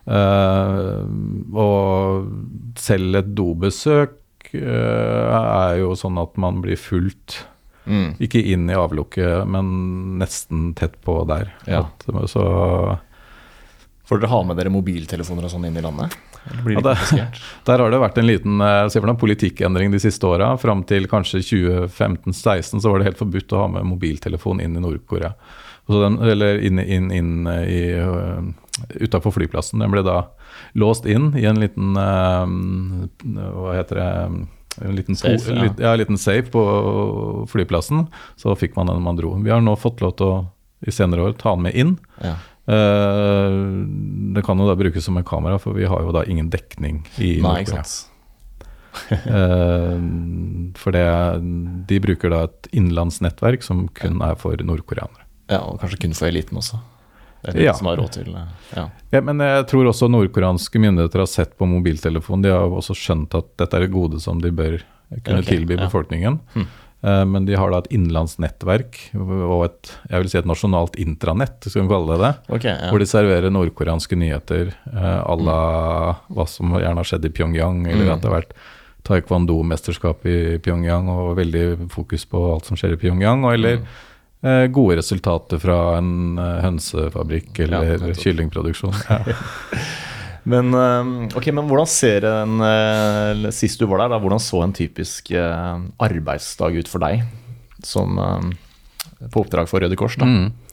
[0.09, 1.03] Eh,
[1.53, 7.43] og selv et dobesøk eh, er jo sånn at man blir fulgt
[7.89, 8.11] Mm.
[8.21, 9.69] ikke inn i avlukket, men
[10.19, 11.47] nesten tett på der.
[11.65, 11.87] Ja.
[11.87, 12.43] At, så
[14.05, 16.13] Får dere ha med dere mobiltelefoner og sånn inn i landet?
[16.49, 16.93] Ja, det
[17.65, 20.51] Der har det vært en liten eh, noe, politikkendring de siste åra.
[20.61, 24.81] Fram til kanskje 2015-16 så var det helt forbudt å ha med mobiltelefon inn i
[24.83, 25.33] Nord-Korea.
[25.89, 27.79] Den, eller inn, inn, inn i
[29.01, 29.81] utafor flyplassen.
[29.81, 30.19] Den ble da
[30.77, 32.45] låst inn i en liten eh,
[33.57, 34.09] Hva heter det
[34.85, 35.73] en liten, Safe, po- ja.
[35.81, 36.61] ja, en liten safe på
[37.51, 38.05] flyplassen.
[38.39, 39.33] Så fikk man den man dro.
[39.43, 40.37] Vi har nå fått lov til å
[40.87, 41.97] i senere år ta den med inn.
[42.23, 42.35] Ja.
[42.69, 43.57] Eh,
[44.37, 47.01] det kan jo da brukes som en kamera, for vi har jo da ingen dekning
[47.17, 47.83] i Nord-Korea.
[49.09, 49.97] Eh,
[50.75, 51.03] for det,
[51.87, 55.23] de bruker da et innenlandsnettverk som kun er for nordkoreanere.
[55.49, 56.79] Ja, og kanskje kun for eliten også.
[57.43, 57.73] Eller Ja.
[58.11, 58.89] til eh, ja.
[59.11, 62.43] Ja, men jeg tror også nordkoreanske myndigheter har sett på mobiltelefonen.
[62.43, 64.81] De har også skjønt at dette er et gode som de bør
[65.23, 65.55] kunne okay.
[65.57, 66.39] tilby befolkningen.
[66.53, 66.67] Hm.
[67.01, 71.63] Eh, Men de har da et innenlandsnettverk og et, jeg vil si et nasjonalt intranett,
[71.63, 72.33] skal vi kalle det det.
[72.57, 72.89] Okay, ja.
[72.91, 77.87] Hvor de serverer nordkoreanske nyheter eh, à la hva som gjerne har skjedd i Pyongyang,
[77.87, 78.13] eller Mm.
[78.13, 78.53] at det har vært
[79.07, 83.85] taekwondo-mesterskap i Pyongyang og veldig fokus på alt som skjer i Pyongyang, eller Mm.
[84.43, 88.95] Eh, gode resultater fra en eh, hønsefabrikk eller ja, kyllingproduksjon.
[89.09, 89.19] Ja.
[90.49, 94.73] Men, eh, ok, men hvordan ser en Sist du var der, da, hvordan så en
[94.73, 97.27] typisk arbeidsdag ut for deg?
[97.85, 98.17] Som
[99.19, 100.25] på oppdrag for Røde Kors, da.
[100.25, 100.68] Mm.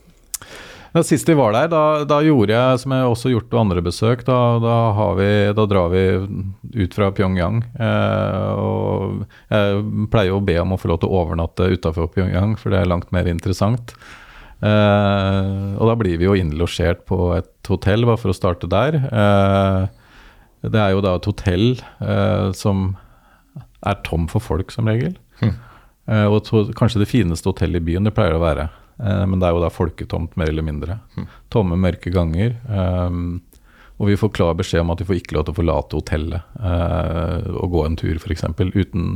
[0.96, 3.82] Da Sist vi var der, da, da gjorde jeg, som jeg også gjort på andre
[3.84, 6.04] besøk, da, da, har vi, da drar vi
[6.72, 7.58] ut fra Pyongyang.
[7.84, 9.82] Eh, og jeg
[10.14, 12.88] pleier å be om å få lov til å overnatte utafor Pyongyang, for det er
[12.88, 13.92] langt mer interessant.
[14.64, 18.96] Eh, og da blir vi jo innlosjert på et hotell, bare for å starte der.
[18.96, 20.32] Eh,
[20.64, 22.94] det er jo da et hotell eh, som
[23.84, 25.12] er tom for folk, som regel.
[25.44, 28.70] Eh, og to, kanskje det fineste hotellet i byen, det pleier å være.
[29.02, 30.98] Eh, men det er jo da folketomt, mer eller mindre.
[31.52, 32.56] Tomme, mørke ganger.
[32.68, 33.42] Um,
[33.96, 36.58] og vi får klar beskjed om at vi får ikke lov til å forlate hotellet
[36.60, 38.44] eh, og gå en tur, f.eks.
[38.74, 39.06] Uten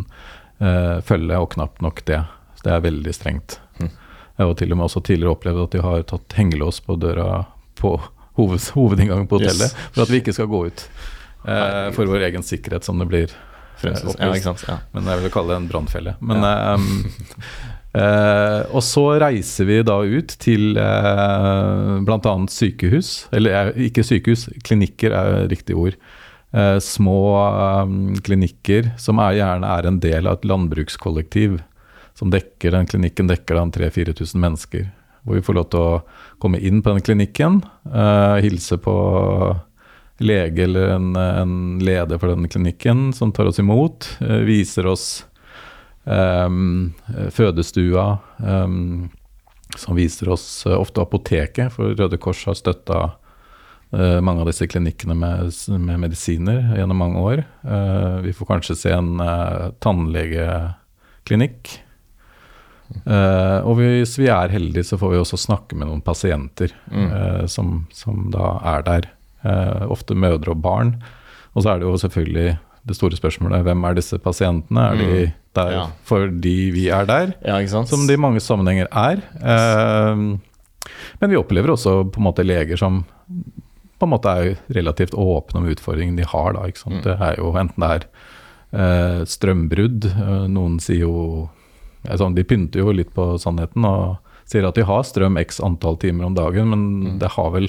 [0.59, 2.23] eh, følge, og knapt nok det.
[2.65, 3.59] Det er veldig strengt.
[3.81, 7.43] Jeg har til og med også tidligere opplevd at de har tatt hengelås på døra
[7.77, 7.91] på
[8.39, 9.75] hoved, hovedinngangen på hotellet Yes.
[9.93, 10.87] for at vi ikke skal gå ut.
[11.45, 13.35] Eh, for vår egen sikkerhet, som det blir.
[13.85, 14.33] Eh, ja?
[14.69, 14.79] Ja.
[14.97, 16.17] Men jeg vil kalle det en brannfelle.
[16.25, 16.89] Men ehm,
[17.97, 22.35] eh, Og så reiser vi da ut til eh, bl.a.
[22.51, 23.13] sykehus.
[23.37, 25.99] Eller eh, ikke sykehus, klinikker er riktig ord.
[26.53, 31.61] Eh, små eh, klinikker som er, gjerne er en del av et landbrukskollektiv.
[32.19, 34.89] Som dekker den klinikken dekker den 3000-4000 mennesker.
[35.25, 35.99] Hvor vi får lov til å
[36.41, 37.61] komme inn på den klinikken,
[37.93, 38.95] eh, hilse på
[40.21, 45.25] lege eller en, en leder for den klinikken som tar oss imot, eh, viser oss
[46.07, 48.07] fødestua,
[48.41, 49.11] ehm,
[49.79, 53.03] som viser oss eh, ofte apoteket, for Røde Kors har støtta
[53.95, 57.45] eh, mange av disse klinikkene med, med medisiner gjennom mange år.
[57.63, 59.13] Eh, vi får kanskje se en
[59.83, 61.77] tannlegeklinikk.
[62.91, 67.85] Og hvis vi er heldige, så får vi også snakke med noen pasienter eh, som,
[67.95, 69.07] som da er der.
[69.87, 70.91] Ofte mødre og barn.
[71.55, 72.49] Og så er det jo selvfølgelig
[72.87, 74.87] det store spørsmålet hvem er disse pasientene?
[74.93, 75.33] Er de Mm.
[75.55, 75.87] der Ja.
[76.05, 77.35] fordi vi er der?
[77.45, 77.59] ja?
[77.85, 79.19] Som de i mange sammenhenger er.
[79.43, 80.17] Eh,
[81.21, 83.05] men vi opplever også på en måte leger som
[84.01, 86.53] på en måte er relativt åpne om utfordringene de har.
[86.55, 87.03] Da, sant?
[87.05, 88.07] Det er jo enten det er
[88.73, 91.51] eh, strømbrudd, eh, noen sier jo
[92.07, 94.17] sånn, De pynter jo litt på sannheten og
[94.47, 97.69] sier at de har strøm x antall timer om dagen, men det har vel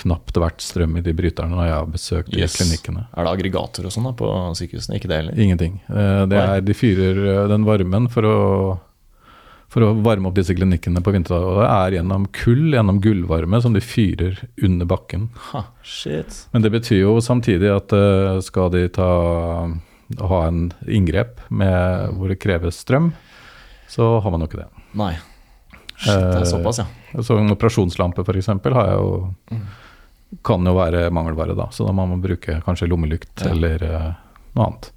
[0.00, 2.54] knapt vært strøm i de bryterne når jeg har besøkt de Yes.
[2.56, 3.06] klinikkene.
[3.16, 4.96] Er det aggregator og sånn på sykehusene?
[4.96, 5.34] Ikke det heller?
[5.38, 5.80] Ingenting.
[5.90, 8.36] Eh, Det er, de fyrer eh, den varmen for å,
[9.68, 11.44] for å varme opp disse klinikkene på vinterdag.
[11.44, 15.28] Og det er gjennom kull, gjennom gullvarme, som de fyrer under bakken.
[15.52, 16.46] Ha, shit.
[16.54, 19.10] Men det betyr jo samtidig at eh, skal de ta,
[20.20, 23.12] ha en inngrep med, hvor det kreves strøm,
[23.90, 24.70] så har man jo ikke det.
[24.94, 25.12] Nei.
[26.00, 26.86] Shit, det er såpass, ja.
[27.20, 28.46] Så en operasjonslampe f.eks.
[28.48, 29.60] har jeg jo
[30.46, 31.68] kan jo være mangelvare, da.
[31.74, 33.52] Så da må man bruke kanskje lommelykt Ja.
[33.52, 34.10] eller eh,
[34.56, 34.90] noe annet.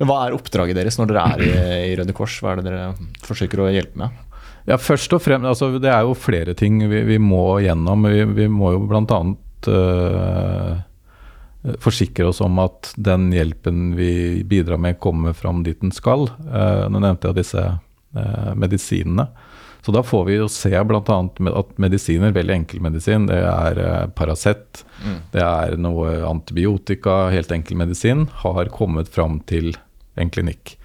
[0.00, 1.52] Men hva er oppdraget deres når dere er i,
[1.90, 2.38] i Røde Kors?
[2.40, 2.84] Hva er det dere
[3.26, 4.14] forsøker å hjelpe med?
[4.68, 8.06] Ja, først og fremst, altså Det er jo flere ting vi, vi må gjennom.
[8.08, 9.20] Vi, vi må jo bl.a.
[9.66, 10.78] Uh,
[11.84, 16.30] forsikre oss om at den hjelpen vi bidrar med, kommer fram dit den skal.
[16.48, 19.28] Uh, nå nevnte jeg disse uh, medisinene.
[19.84, 21.00] Så da får vi jo se bl.a.
[21.00, 25.16] at medisiner, veldig enkel medisin, det er Paracet, mm.
[25.32, 29.72] det er noe antibiotika, helt enkel medisin, har kommet fram til
[30.20, 30.76] en klinikk.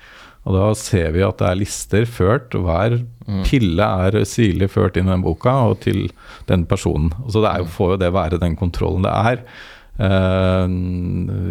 [0.46, 3.00] Og da ser vi at det er lister ført, og hver
[3.48, 6.06] pille er sirlig ført inn i den boka og til
[6.50, 7.10] den personen.
[7.26, 9.42] Og så det jo, får jo det være den kontrollen det er.
[9.96, 10.68] Uh,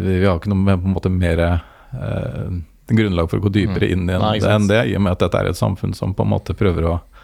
[0.05, 2.55] vi har ikke noe på en måte mer uh,
[2.87, 5.41] grunnlag for å gå dypere inn i ikke enn det, i og med at dette
[5.41, 7.14] er et samfunn som på en måte prøver å eh,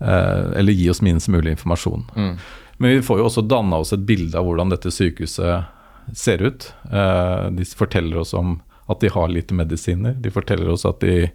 [0.00, 2.04] Eller gi oss minst mulig informasjon.
[2.16, 2.36] Mm.
[2.78, 5.64] Men vi får jo også danna oss et bilde av hvordan dette sykehuset
[6.14, 6.72] ser ut.
[6.92, 10.14] Eh, de forteller oss om at de har lite medisiner.
[10.20, 11.30] De forteller oss at de,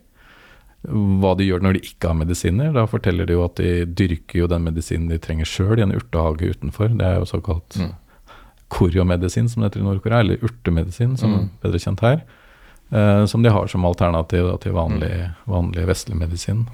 [0.88, 2.72] hva de gjør når de ikke har medisiner.
[2.74, 5.92] Da forteller de jo at de dyrker jo den medisinen de trenger sjøl i en
[5.98, 6.94] urtehage utenfor.
[6.98, 7.92] Det er jo såkalt Mm.
[8.72, 11.50] koriomedisin, som det heter i Nord-Korea, eller urtemedisin, som Mm.
[11.62, 12.22] bedre kjent her.
[12.94, 15.36] eh, som de har som alternativ til vanlig, Mm.
[15.48, 16.68] vanlig vestlig medisin.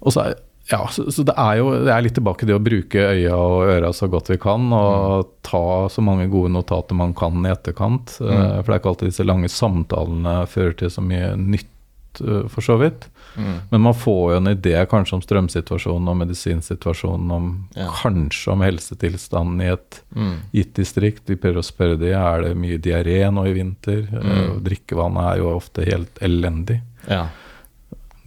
[0.00, 0.34] Og så
[0.68, 3.36] ja, så, så det er jo det er litt tilbake til det å bruke øya
[3.40, 7.48] og øra så godt vi kan, og ta så mange gode notater man kan i
[7.54, 8.18] etterkant.
[8.20, 8.28] Mm.
[8.28, 12.44] Uh, For det er ikke alltid disse lange samtalene fører til så mye nytt, uh,
[12.52, 13.08] for så vidt.
[13.38, 13.56] Mm.
[13.70, 17.88] Men man får jo en idé kanskje om strømsituasjonen og medisinsituasjonen, om Ja.
[18.02, 20.36] kanskje om helsetilstanden i et Mm.
[20.52, 21.22] gitt distrikt.
[21.26, 24.04] Vi prøver å spørre de, er det mye diaré nå i vinter.
[24.12, 24.60] Eh, Mm.
[24.64, 26.82] Drikkevannet er jo ofte helt elendig.
[27.08, 27.28] Ja.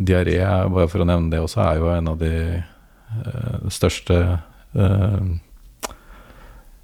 [0.08, 0.40] Diaré,
[0.72, 4.18] bare for å nevne det også, er jo en av de uh, største
[4.76, 5.32] uh,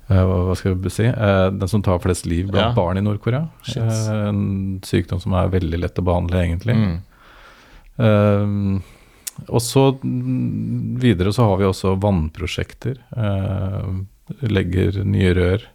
[0.08, 1.04] hva skal vi si?
[1.04, 2.76] Den som tar flest liv blant Ja.
[2.76, 3.50] barn i Nord-Korea.
[3.76, 6.76] En sykdom som er veldig lett å behandle, egentlig.
[8.00, 8.80] Mm.
[9.50, 13.02] Og så videre så har vi også vannprosjekter.
[14.48, 15.68] Legger nye rør,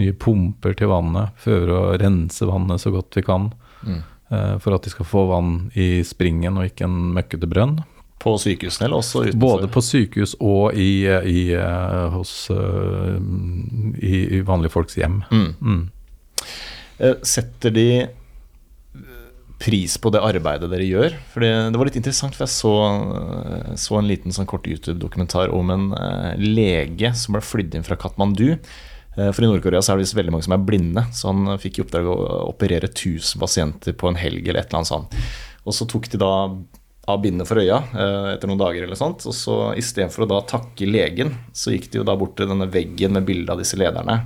[0.00, 1.36] nye pumper til vannet.
[1.44, 3.52] Prøver å rense vannet så godt vi kan.
[3.84, 4.00] Mm.
[4.30, 7.80] Eh, for at de skal få vann i springen og ikke en møkkete brønn.
[8.20, 9.40] På sykehusene, eller også utenfor?
[9.40, 13.16] Både på sykehus og i, i, eh, hos, eh,
[14.04, 15.22] i, vanlige folks hjem.
[15.32, 15.46] Mm.
[15.64, 15.86] Mm.
[17.00, 19.24] Eh, Setter de eh,
[19.60, 21.16] pris på det arbeidet dere gjør?
[21.32, 22.74] Fordi det var litt interessant, for jeg så,
[23.16, 27.88] eh, så en liten sånn kort YouTube-dokumentar om en eh, lege som ble flydd inn
[27.88, 28.58] fra Katmandu.
[29.20, 31.78] Eh, For i Nord-Korea er det visst veldig mange som er blinde, så han fikk
[31.80, 35.16] i oppdrag å operere 1000 pasienter på en helg eller et eller annet sånt.
[35.66, 36.30] Og så tok de da
[37.10, 40.40] av bindet for øya eh, etter noen dager eller sånt, og så istedenfor å da
[40.46, 43.76] takke legen, så gikk de jo da bort til denne veggen med bilde av disse
[43.80, 44.20] lederne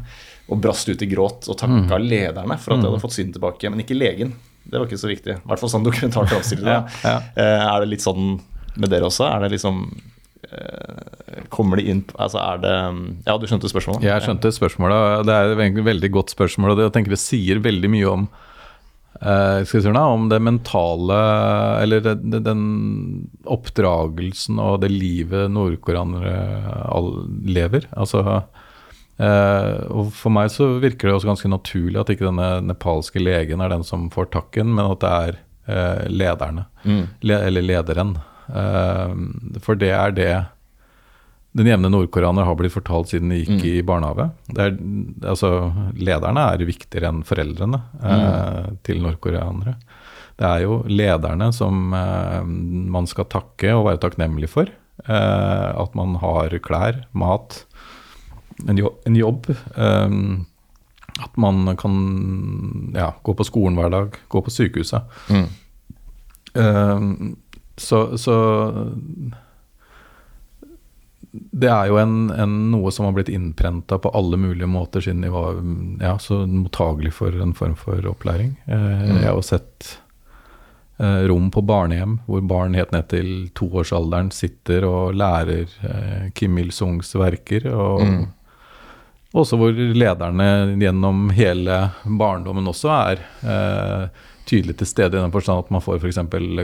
[0.52, 3.70] og brast ut i gråt og takka lederne for at de hadde fått synet tilbake,
[3.72, 4.34] men ikke legen.
[4.68, 5.38] Det var ikke så viktig.
[5.38, 6.74] I hvert fall sånn dokumentaren framstiller det.
[6.74, 7.08] da.
[7.08, 8.40] Ja, Eh, Er det litt sånn
[8.76, 9.24] med dere også?
[9.24, 9.80] Er det liksom
[11.52, 12.74] Kommer de inn Altså er det
[13.26, 14.06] Ja, du skjønte spørsmålet?
[14.06, 15.26] Jeg skjønte spørsmålet.
[15.28, 18.26] Det er et veldig godt spørsmål, og det jeg tenker det sier veldig mye om
[19.20, 21.20] eh, si om det mentale
[21.82, 22.64] Eller den
[23.44, 26.34] oppdragelsen og det livet nordkoreanere
[27.46, 27.88] lever.
[27.92, 28.24] Altså
[29.18, 33.60] eh, og For meg så virker det også ganske naturlig at ikke denne nepalske legen
[33.60, 36.68] er den som får takken, men at det er eh, lederne.
[36.84, 37.04] Mm.
[37.22, 38.16] Le, eller lederen.
[38.48, 39.14] Eh,
[39.64, 40.32] for det er det
[41.54, 44.26] den jevne nordkoreaner har blitt fortalt siden de gikk i barnehage.
[44.50, 44.72] Det er,
[45.30, 45.50] altså,
[45.94, 48.80] lederne er viktigere enn foreldrene mm.
[48.82, 49.76] til nordkoreanere.
[50.34, 52.40] Det er jo lederne som eh,
[52.96, 54.72] man skal takke og være takknemlig for.
[55.06, 57.60] Eh, at man har klær, mat,
[58.66, 58.98] en jobb.
[59.06, 60.18] En jobb eh,
[61.22, 61.98] at man kan
[62.96, 65.06] ja, gå på skolen hver dag, gå på sykehuset.
[65.30, 65.46] Mm.
[67.76, 68.34] Så, så
[71.34, 75.24] det er jo en, en, noe som har blitt innprenta på alle mulige måter siden
[75.24, 75.56] de var
[76.02, 78.52] ja, så mottagelig for en form for opplæring.
[78.70, 79.88] Eh, Jeg har jo sett
[81.02, 86.58] eh, rom på barnehjem hvor barn helt ned til toårsalderen sitter og lærer eh, Kim
[86.62, 87.66] Il-sungs verker.
[87.74, 88.24] Og Mm.
[89.34, 94.06] også hvor lederne gjennom hele barndommen også er eh,
[94.46, 96.18] tydelig til stede i den forstand at man får f.eks.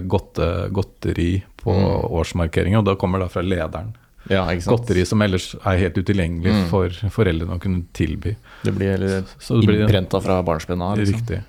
[0.09, 2.11] Godte, godteri på Mm.
[2.21, 3.95] årsmarkeringen, og da kommer det fra lederen.
[4.29, 4.77] Ja, ikke sant?
[4.81, 6.67] Godteri som ellers er helt utilgjengelig Mm.
[6.69, 8.37] for foreldrene å kunne tilby.
[8.63, 10.99] Det blir eller, Så det blir innprenta fra barnsben av.
[10.99, 11.15] Liksom.
[11.21, 11.43] Riktig.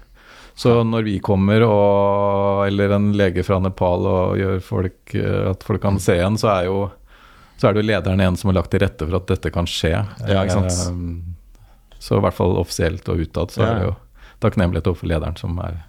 [0.56, 5.64] Så når vi kommer, og, eller en lege fra Nepal, og gjør folk, eh, at
[5.64, 6.92] folk kan se en, så er, jo,
[7.58, 9.66] så er det jo lederen en som har lagt til rette for at dette kan
[9.66, 9.94] skje.
[10.28, 10.72] Ja, ikke sant.
[10.72, 11.38] Eh,
[12.02, 13.96] Så i hvert fall offisielt og utad så er det jo
[14.42, 15.84] takknemlighet overfor lederen som er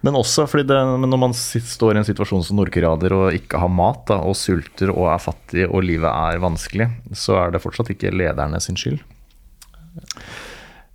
[0.00, 3.60] Men også fordi det, men når man står i en situasjon som nordkoreaner og ikke
[3.60, 7.60] har mat, da, og sulter og er fattig og livet er vanskelig, så er det
[7.64, 9.02] fortsatt ikke lederne sin skyld.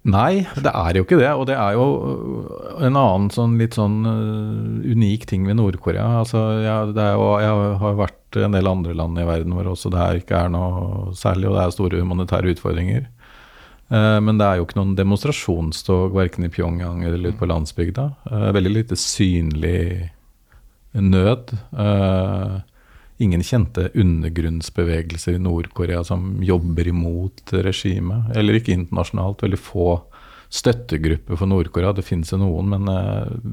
[0.06, 1.32] Nei, det er jo ikke det.
[1.34, 6.06] Og det er jo øh, en annen sånn litt sånn øh, unik ting ved Nord-Korea.
[6.22, 9.90] Altså, jeg, jo, jeg har vært i en del andre land i verden hvor også
[9.94, 13.08] det her ikke er noe særlig, og det er store humanitære utfordringer.
[13.90, 18.08] Eh, men det er jo ikke noen demonstrasjonstog verken i Pyongyang eller ute på landsbygda.
[18.32, 20.10] Eh, veldig lite synlig
[20.94, 21.54] nød.
[21.54, 22.56] Eh,
[23.26, 28.34] ingen kjente undergrunnsbevegelser i Nord-Korea som jobber imot regimet.
[28.36, 29.46] Eller ikke internasjonalt.
[29.46, 29.90] Veldig få
[30.56, 31.94] støttegrupper for Nord-Korea.
[31.96, 32.90] Det finnes jo noen, men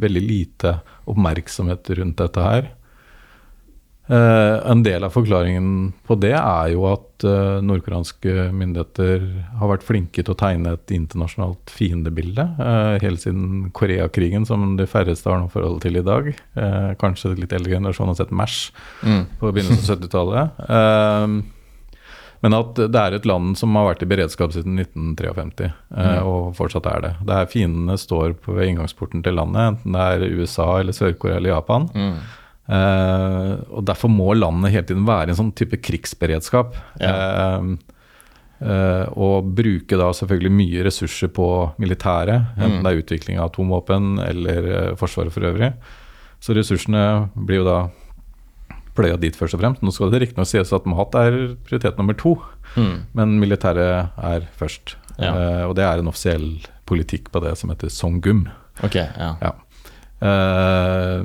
[0.02, 0.76] veldig lite
[1.10, 2.68] oppmerksomhet rundt dette her.
[4.10, 9.22] Eh, en del av forklaringen på det er jo at eh, nordkoreanske myndigheter
[9.60, 14.88] har vært flinke til å tegne et internasjonalt fiendebilde eh, helt siden Koreakrigen, som de
[14.90, 16.32] færreste har noe forhold til i dag.
[16.58, 18.72] Eh, kanskje litt eldre generasjon har sett MASH
[19.06, 19.22] Mm.
[19.38, 20.62] på begynnelsen av 70-tallet.
[20.66, 21.58] Eh,
[22.42, 26.56] men at det er et land som har vært i beredskap siden 1953, eh, og
[26.58, 27.12] fortsatt er det.
[27.28, 31.54] Der fiendene står på ved inngangsporten til landet, enten det er USA eller Sør-Korea eller
[31.54, 31.86] Japan.
[31.94, 32.16] Mm.
[32.68, 36.76] Eh, og Derfor må landet hele tiden være i en sånn type krigsberedskap.
[37.00, 37.72] Eh,
[38.62, 41.46] Uh, og bruke da selvfølgelig mye ressurser på
[41.82, 45.72] militæret, enten det er utvikling av atomvåpen eller uh, Forsvaret for øvrig.
[46.38, 47.02] Så ressursene
[47.34, 47.78] blir jo da
[48.94, 49.82] pløya dit først og fremst.
[49.82, 52.36] Nå skal det riktignok sies at mat er prioritet nummer to,
[52.78, 53.02] Mm.
[53.18, 54.94] men militæret er først.
[55.18, 55.32] Ja.
[55.34, 56.46] Uh, og det er en offisiell
[56.86, 58.46] politikk på det som heter Songum.
[58.80, 59.34] Ok, ja.
[59.42, 59.50] Ja.
[60.22, 61.20] Eh,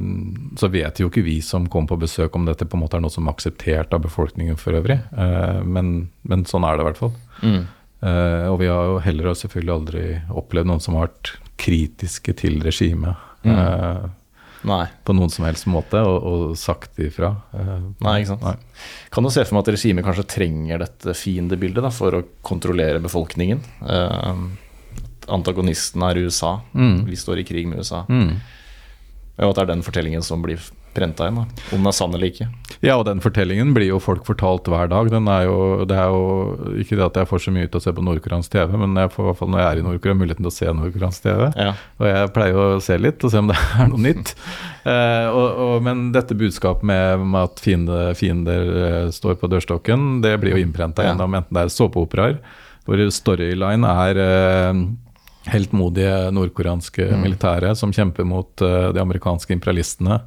[0.58, 3.04] så vet jo ikke vi som kom på besøk om dette på en måte er
[3.06, 6.90] noe som er akseptert av befolkningen for øvrig, Eh, men, men sånn er det i
[6.90, 7.14] hvert fall.
[7.44, 7.60] Mm.
[8.02, 10.06] Eh, og vi har jo heller selvfølgelig aldri
[10.42, 14.10] opplevd noen som har vært kritiske til regimet Mm.
[14.68, 14.88] Nei.
[15.06, 17.30] på noen som helst måte, og, og sagt ifra.
[18.04, 18.42] Nei, ikke sant.
[18.44, 18.56] Nei.
[19.14, 23.00] Kan du se for meg at regimet kanskje trenger dette fiendebildet da, for å kontrollere
[23.00, 23.62] befolkningen?
[23.86, 24.50] Uh,
[25.32, 26.58] antagonisten er USA.
[26.74, 27.06] Mm.
[27.08, 28.02] Vi står i krig med USA.
[28.10, 28.34] Mm.
[29.38, 30.58] Og at det er den fortellingen som blir
[30.98, 31.36] prenta inn.
[31.38, 31.44] da.
[31.70, 32.48] Om den er sann eller ikke.
[32.82, 35.12] Ja, og den fortellingen blir jo folk fortalt hver dag.
[35.14, 37.82] Den er jo, det er jo ikke det at jeg får så mye ut av
[37.84, 39.86] å se på nordkoreansk TV, men jeg får i hvert fall når jeg er i
[39.86, 41.46] Nord-Korea muligheten til å se nordkoreansk TV.
[41.54, 41.70] Ja.
[42.02, 44.34] Og jeg pleier å se litt og se om det er noe nytt.
[44.90, 50.16] Eh, og, og, men dette budskapet med, med at fiende, fiender eh, står på dørstokken,
[50.26, 51.14] det blir jo innprenta Ja.
[51.14, 52.40] gjennom enten det er såpeoperaer,
[52.88, 54.82] hvor storyline er eh,
[55.52, 60.22] heltmodige nordkoreanske militære som kjemper mot uh, de amerikanske imperialistene,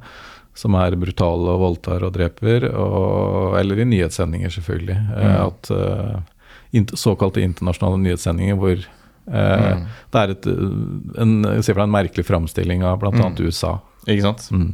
[0.57, 4.97] som er brutale og voldtar og dreper, og, eller i nyhetssendinger, selvfølgelig.
[5.11, 5.35] Mm.
[5.45, 6.41] at uh,
[6.75, 10.49] int- Såkalte internasjonale nyhetssendinger hvor eh, det er et,
[11.21, 13.13] en, en merkelig framstilling av bl.a.
[13.15, 13.39] Mm.
[13.45, 13.77] USA.
[14.09, 14.47] Ikke sant?
[14.53, 14.71] Mm.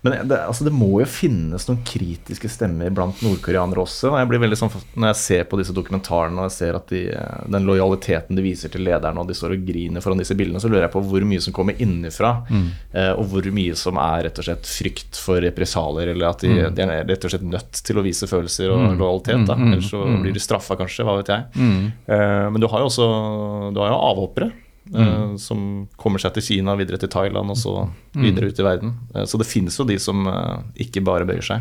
[0.00, 4.08] Men det, altså, det må jo finnes noen kritiske stemmer blant nordkoreanere også.
[4.08, 6.86] og Jeg blir veldig sånn, når jeg ser på disse dokumentarene og jeg ser at
[6.88, 7.00] de,
[7.52, 10.70] den lojaliteten de viser til lederne, og de står og griner foran disse bildene, så
[10.72, 12.64] lurer jeg på hvor mye som kommer innenfra, Mm.
[13.20, 16.82] og hvor mye som er rett og slett frykt for represalier, eller at de, de
[16.86, 19.44] er rett og slett nødt til å vise følelser og lojalitet.
[19.50, 19.58] Da.
[19.60, 21.04] Ellers så blir de straffa, kanskje.
[21.04, 21.44] Hva vet jeg.
[22.08, 23.06] Eh, men du har jo også
[23.76, 24.50] du har jo avhoppere.
[24.94, 28.94] Eh, Som kommer seg til Kina, videre til Thailand og så videre ut i verden.
[29.14, 31.60] Eh, Så det finnes jo de som eh, ikke bare bøyer seg.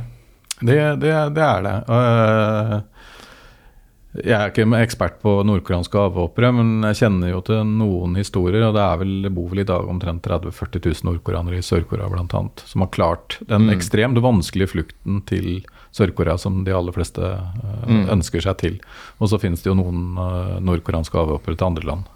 [0.61, 1.75] Det, det, det er det.
[4.25, 8.63] Jeg er ikke ekspert på nordkoreanske avhoppere, men jeg kjenner jo til noen historier.
[8.65, 11.63] og Det, er vel, det bor vel i dag omtrent 30 000-40 000 nordkoreanere i
[11.65, 12.41] Sør-Korea bl.a.
[12.65, 15.61] som har klart den ekstremt vanskelige flukten til
[15.95, 18.79] Sør-Korea som de aller fleste øh, ønsker seg til.
[19.21, 20.17] Og så finnes det jo noen
[20.65, 22.09] nordkoreanske avhoppere til andre land.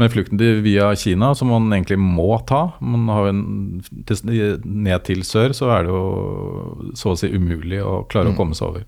[0.00, 3.42] Men flukten til via Kina, som man egentlig må ta man har en,
[3.84, 8.56] Ned til sør så er det jo så å si umulig å klare å komme
[8.56, 8.86] seg over.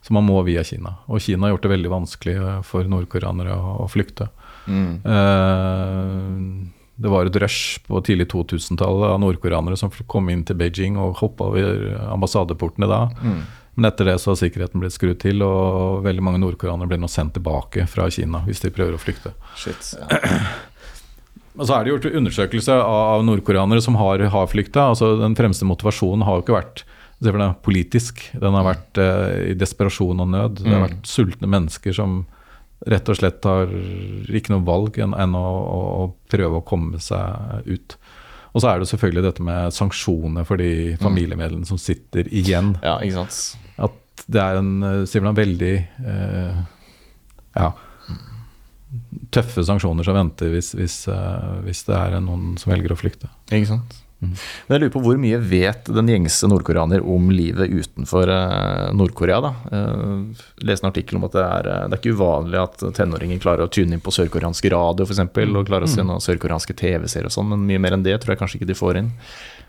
[0.00, 0.94] Så man må via Kina.
[1.10, 4.30] Og Kina har gjort det veldig vanskelig eh, for nordkoreanere å, å flykte.
[5.04, 6.34] Eh,
[6.98, 11.20] det var et rush på tidlig 2000-tallet av nordkoreanere som kom inn til Beijing og
[11.20, 13.02] hoppa over ambassadeportene da.
[13.78, 17.06] Men etter det så har sikkerheten blitt skrudd til, og veldig mange nordkoreanere blir nå
[17.10, 19.36] sendt tilbake fra Kina hvis de prøver å flykte.
[19.56, 19.94] Shit.
[20.02, 20.56] Ja.
[21.58, 24.92] Og så er det gjort undersøkelse av nordkoreanere som har, har flykta.
[24.92, 26.82] Altså, den fremste motivasjonen har jo ikke vært
[27.18, 28.22] for politisk.
[28.38, 30.60] Den har vært eh, i desperasjon og nød.
[30.62, 32.20] Det har vært sultne mennesker som
[32.86, 33.72] rett og slett har
[34.30, 37.98] ikke noe valg enn, enn å, å, å prøve å komme seg ut.
[38.58, 42.72] Og så er det selvfølgelig dette med sanksjoner for de familiemedlemmene som sitter igjen.
[42.82, 43.36] ja, ikke sant.
[43.78, 46.56] At det er en eh, sier veldig eh,
[47.54, 47.68] ja,
[49.30, 53.30] tøffe sanksjoner som venter hvis, hvis, eh, hvis det er noen som velger å flykte.
[53.46, 54.00] Ikke sant?
[54.20, 59.38] Men jeg lurer på hvor mye vet den gjengse nordkoreaner om livet utenfor eh, Nord-Korea?
[59.44, 59.52] da?
[59.70, 63.42] Uh, leste en artikkel om at det er, eh, det er ikke uvanlig at tenåringer
[63.42, 66.74] klarer å tune inn på sørkoreansk radio for eksempel, og klarer å se noen sørkoreanske
[66.78, 69.12] TV-serier og sånn, men mye mer enn det tror jeg kanskje ikke de får inn.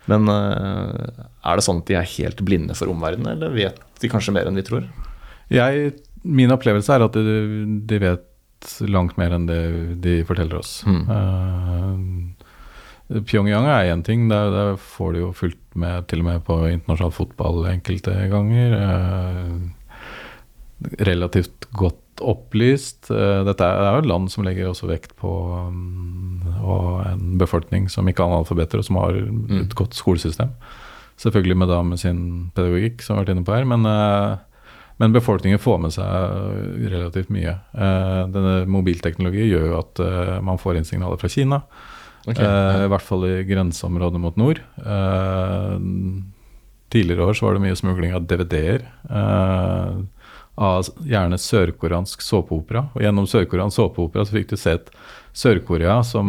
[0.09, 4.09] Men eh, er det sånn at de er helt blinde for omverdenen, eller vet de
[4.09, 4.89] kanskje mer enn vi tror?
[5.53, 5.93] Jeg,
[6.25, 7.37] min opplevelse er at de,
[7.85, 8.25] de vet
[8.89, 9.61] langt mer enn det
[10.03, 10.79] de forteller oss.
[10.89, 11.93] Eh,
[13.09, 16.59] Pyongyang er én ting, der, der får de jo fulgt med til og med på
[16.69, 18.75] internasjonal fotball enkelte ganger.
[18.77, 19.55] Eh,
[21.01, 23.09] relativt godt opplyst.
[23.09, 27.01] Eh, dette er, det er jo et land som legger også vekt på um, og
[27.07, 29.17] en befolkning som ikke er analfabeter, og som har
[29.57, 30.53] et godt skolesystem.
[31.19, 32.21] Selvfølgelig med, da, med sin
[32.55, 33.65] pedagogikk, som vi har vært inne på her.
[33.67, 34.37] Men, eh,
[35.01, 37.57] men befolkningen får med seg relativt mye.
[37.73, 41.63] Eh, denne mobilteknologi gjør jo at eh, man får inn signaler fra Kina.
[42.29, 44.61] Ok, Eh, I hvert fall i grenseområdet mot nord.
[44.77, 45.75] Eh,
[46.93, 48.85] tidligere år så var det mye smugling av DVD-er.
[49.09, 49.99] Eh,
[50.59, 52.89] av gjerne sørkoreansk såpeopera.
[52.93, 54.89] Og gjennom sørkoreansk såpeopera så fikk du se et
[55.39, 56.27] Sør-Korea som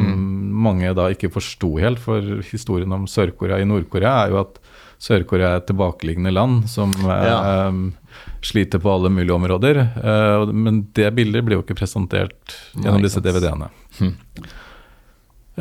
[0.62, 1.98] mange da ikke forsto helt.
[1.98, 4.60] For historien om Sør-Korea i Nord-Korea er jo at
[5.00, 9.80] Sør-Korea er et tilbakeliggende land som eh, sliter på alle mulige områder.
[9.80, 13.22] Eh, men det bildet blir jo ikke presentert gjennom disse.
[13.24, 13.70] DVD-ene.
[13.98, 14.14] Hm.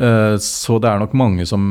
[0.00, 1.64] Eh, Så det er nok mange som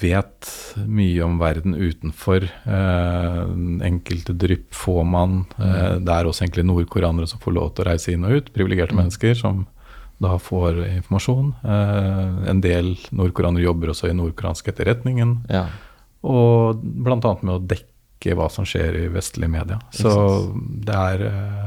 [0.00, 0.48] vet
[0.88, 2.46] mye om verden utenfor.
[2.64, 3.40] Eh,
[3.88, 5.42] Enkelte drypp får man.
[5.58, 8.52] Eh, Det er også egentlig nordkoreanere som får lov til å reise inn og ut.
[8.54, 9.66] Privilegerte mennesker som
[10.20, 11.52] da får informasjon.
[11.62, 15.44] En del nordkoreanere jobber også i nordkoreansk etterretningen.
[15.48, 15.66] Ja.
[16.26, 17.36] Og bl.a.
[17.42, 19.78] med å dekke hva som skjer i vestlige media.
[19.94, 20.10] Så
[20.58, 21.22] det er,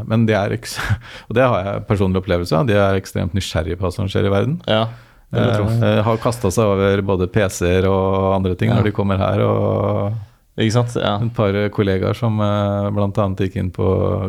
[0.06, 0.52] men det er
[1.30, 2.68] Og det har jeg personlig opplevelse av.
[2.68, 4.60] De er ekstremt nysgjerrige på hva som skjer i verden.
[4.68, 4.88] ja.
[5.32, 5.68] Tro.
[5.88, 8.76] Eh, har kasta seg over både PC-er og andre ting Ja.
[8.80, 9.40] når de kommer her.
[9.46, 10.14] Og
[10.60, 10.96] Ikke sant?
[11.00, 11.16] Ja.
[11.24, 13.28] et par kollegaer som eh, bl.a.
[13.40, 13.86] gikk inn på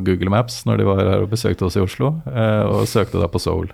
[0.07, 3.27] Google Maps når de var her og besøkte oss i Oslo, eh, og søkte da
[3.29, 3.73] på Soul.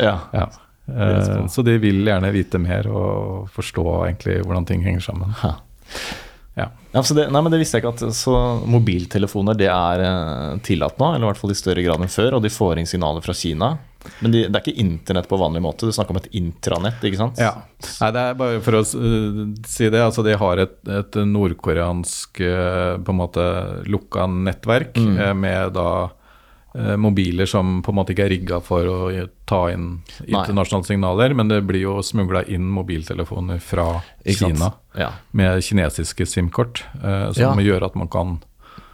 [0.00, 0.18] ja.
[0.32, 0.46] Ja.
[0.48, 5.34] så Eh, så de vil gjerne vite mer og forstå egentlig hvordan ting henger sammen.
[5.44, 5.56] Ja.
[6.94, 8.32] Ja, så det, nei, men det visste jeg ikke at Så
[8.66, 12.38] mobiltelefoner det er eh, tillatt nå, eller i hvert fall i større grad enn før,
[12.38, 13.68] og de får inn signaler fra Kina.
[14.22, 17.18] Men de, det er ikke internett på vanlig måte, du snakker om et intranett, ikke
[17.18, 17.38] sant?
[17.42, 17.50] Ja.
[18.00, 20.00] Nei, det er bare for å uh, si det.
[20.04, 23.48] Altså, de har et, et nordkoreansk uh, på en måte
[23.90, 25.18] lukka nettverk Mm.
[25.18, 25.88] eh, med da
[26.74, 28.98] eh, mobiler som på en måte ikke er rigga for å
[29.48, 34.00] ta inn internasjonale signaler, men det blir jo smugla inn mobiltelefoner fra?
[34.24, 37.32] Kina Ja, med kinesiske SIM-kort, eh, Ja.
[37.52, 38.38] som gjør at man kan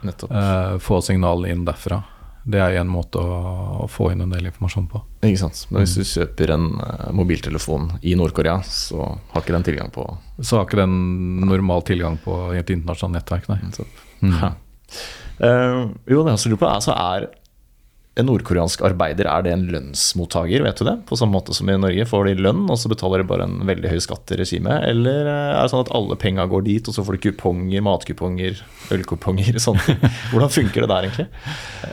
[0.02, 0.30] nettopp.
[0.32, 2.02] eh, få signalene inn derfra.
[2.45, 5.01] Det er en måte å, få inn en del informasjon på.
[5.24, 5.62] Ikke sant?
[5.70, 10.05] Men hvis du kjøper en eh, mobiltelefon i Nord-Korea, så har ikke den tilgang på
[10.40, 10.99] Så har ikke den
[11.49, 13.61] normal tilgang på et internasjonalt nettverk, nei.
[14.24, 14.38] Mm.
[15.42, 17.24] Eh, jo, det jeg også lurer på, altså er
[18.14, 20.94] en nordkoreansk arbeider er det en lønnsmottaker, vet du det?
[21.08, 23.56] På samme måte som i Norge, får de lønn, og så betaler de bare en
[23.66, 24.86] veldig høy skatt til regimet?
[24.86, 27.82] Eller eh, er det sånn at alle penga går dit, og så får de kuponger,
[27.82, 28.62] matkuponger,
[28.94, 29.80] ølkuponger, sånn?
[30.30, 31.28] Hvordan funker det der, egentlig?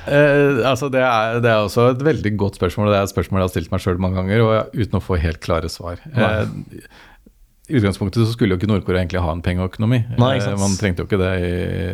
[0.05, 3.15] Eh, altså det, er, det er også et veldig godt spørsmål, og det er et
[3.15, 6.05] spørsmål jeg har stilt meg sjøl mange ganger, og uten å få helt klare svar.
[6.13, 6.45] Eh,
[7.71, 10.01] I utgangspunktet så skulle jo ikke Nord-Korea egentlig ha en pengeøkonomi.
[10.17, 11.51] Eh, man trengte jo ikke det i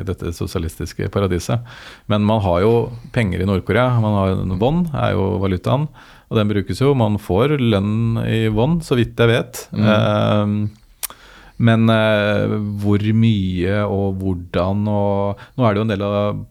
[0.07, 1.61] dette sosialistiske paradiset.
[2.09, 2.73] Men man har jo
[3.13, 3.99] penger i Nord-Korea.
[4.01, 5.85] Man har en Won, er jo valutaen,
[6.27, 6.95] og den brukes jo.
[6.97, 9.63] Man får lønn i won, så vidt jeg vet.
[9.77, 9.87] Mm.
[9.93, 10.83] Eh,
[11.57, 16.41] men eh, hvor mye og hvordan og Nå er det jo en del av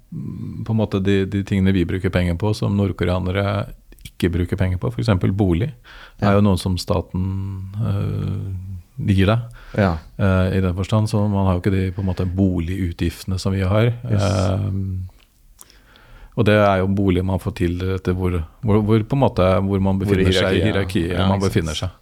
[0.66, 3.68] på en måte de, de tingene vi bruker penger på, som nordkoreanere
[4.06, 4.90] ikke bruker penger på.
[4.90, 5.12] F.eks.
[5.36, 5.70] bolig
[6.18, 7.26] Det er jo noe som staten
[7.82, 9.38] eh, gir deg.
[9.76, 9.90] Ja.
[10.18, 13.52] Uh, I den forstand, så man har jo ikke de på en måte boligutgiftene som
[13.52, 13.92] vi har.
[14.08, 14.22] Yes.
[14.22, 14.72] Uh,
[16.36, 18.34] og det er jo bolig man får til etter hvor,
[18.64, 21.28] hvor, hvor, på en måte, hvor man Hvor i befinner seg i hierarkiet, ja.
[21.30, 21.94] Man befinner seg.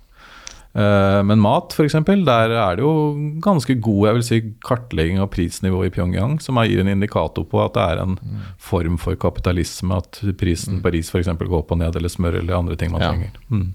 [0.74, 1.94] Uh, men mat, f.eks.,
[2.26, 2.90] der er det jo
[3.38, 7.60] ganske god jeg vil si, kartlegging av prisnivået i Pyongyang, som gir en indikator på
[7.62, 8.40] at det er en Mm.
[8.58, 11.30] form for kapitalisme, at prisen på ris f.eks.
[11.38, 13.12] går opp og ned, eller smør eller andre ting man Ja.
[13.12, 13.30] trenger.
[13.50, 13.74] Mm.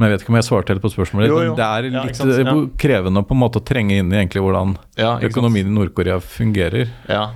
[0.00, 1.28] Men jeg vet ikke om jeg svarte helt på spørsmålet.
[1.28, 2.26] Jo, Det er litt ja.
[2.40, 2.52] Ja.
[2.56, 6.16] eh, krevende å på en måte trenge inn i egentlig hvordan Ja, økonomien i Nord-Korea
[6.24, 6.88] fungerer.
[7.10, 7.26] Ja.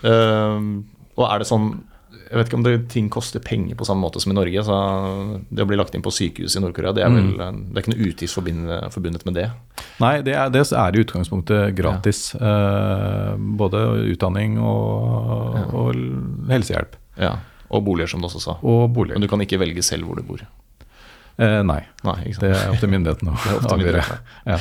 [0.00, 0.80] Uh,
[1.16, 1.68] og er det sånn
[2.26, 4.64] Jeg vet ikke om det, ting koster penger på samme måte som i Norge.
[4.64, 4.78] Så
[5.52, 7.92] det å bli lagt inn på sykehus i Nord-Korea, det er vel Det er ikke
[7.92, 9.46] noe utgift forbundet, forbundet med det?
[10.00, 12.30] Nei, det er, det er i utgangspunktet gratis.
[12.40, 13.84] Uh, både
[14.16, 16.96] utdanning og, og helsehjelp.
[17.20, 17.36] Ja.
[17.68, 18.58] Og boliger, som du også sa.
[18.64, 19.20] Og boliger.
[19.20, 20.48] Men du kan ikke velge selv hvor du bor.
[21.34, 24.02] Eh, nei, Nei, det er opp til myndighetene å avgjøre.
[24.46, 24.58] Ja.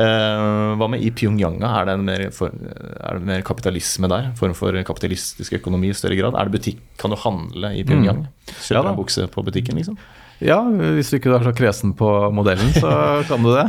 [0.00, 1.56] Eh, hva med i Pyongyang?
[1.64, 4.28] Er det, en mer, for, er det mer kapitalisme der?
[4.38, 6.36] Form for kapitalistisk økonomi i større grad?
[6.36, 8.26] Er det butikk, Kan du handle i Pyongyang?
[8.50, 8.84] Kjøpe Mm.
[8.84, 9.96] Ja en bukse på butikken, liksom?
[10.40, 10.58] Ja,
[10.96, 12.90] hvis du ikke er så kresen på modellen, så
[13.28, 13.66] kan du det.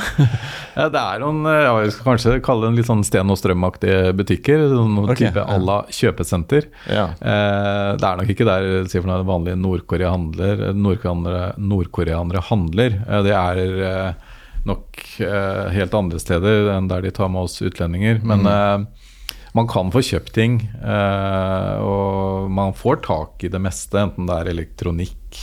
[0.78, 3.39] Ja, det er noen, ja, jeg skal kanskje kalle det en litt sånn Sten og
[3.39, 4.65] Strøm-aktige butikker.
[4.72, 5.47] Noen okay, type ja.
[5.51, 6.69] à la kjøpesenter.
[6.88, 7.09] Ja.
[7.19, 12.99] Eh, det er nok ikke der si for noe, vanlige Nord-Korea handler, nordkoreanere, nordkoreanere handler.
[13.03, 14.32] Eh, det er eh,
[14.67, 18.22] nok eh, helt andre steder enn der de tar med oss utlendinger.
[18.28, 19.07] Men eh,
[19.57, 24.38] man kan få kjøpt ting, eh, og man får tak i det meste, enten det
[24.38, 25.41] er elektronikk,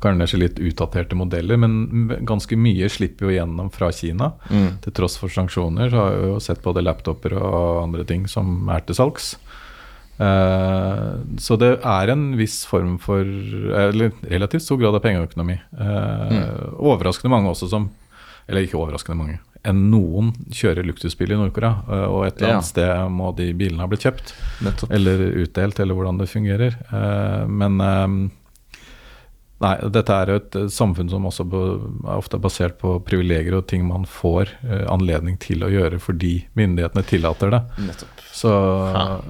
[0.00, 4.32] kanskje litt utdaterte modeller, men ganske mye slipper jo gjennom fra Kina.
[4.50, 4.80] Mm.
[4.84, 8.68] Til tross for sanksjoner så har jeg jo sett både laptoper og andre ting som
[8.72, 9.34] er til salgs.
[10.20, 15.54] Uh, så det er en viss form for Eller relativt stor grad av pengeøkonomi.
[15.80, 16.34] Eh,
[16.76, 17.86] Overraskende mange også som
[18.46, 19.38] Eller ikke overraskende mange.
[19.64, 22.58] Enn noen kjører luksusbil i Nord-Korea, uh, og et eller Ja.
[22.58, 24.34] annet sted må de bilene ha blitt kjøpt.
[24.64, 24.92] Nettopp.
[24.92, 26.76] Eller utdelt, eller hvordan det fungerer.
[27.48, 27.76] Men
[29.60, 33.66] Nei, dette er jo et eh, samfunn som også er ofte basert på privilegier og
[33.68, 37.60] ting man får eh, anledning til å gjøre fordi myndighetene tillater det.
[38.32, 38.48] Så,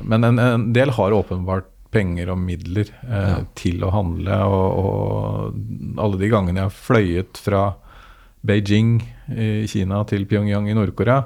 [0.06, 3.38] men en, en del har åpenbart penger og midler eh, Ja.
[3.58, 4.36] til å handle.
[4.46, 7.64] Og, og alle de gangene jeg har fløyet fra
[8.46, 9.00] Beijing
[9.34, 11.24] i Kina til Pyongyang i Nord-Korea,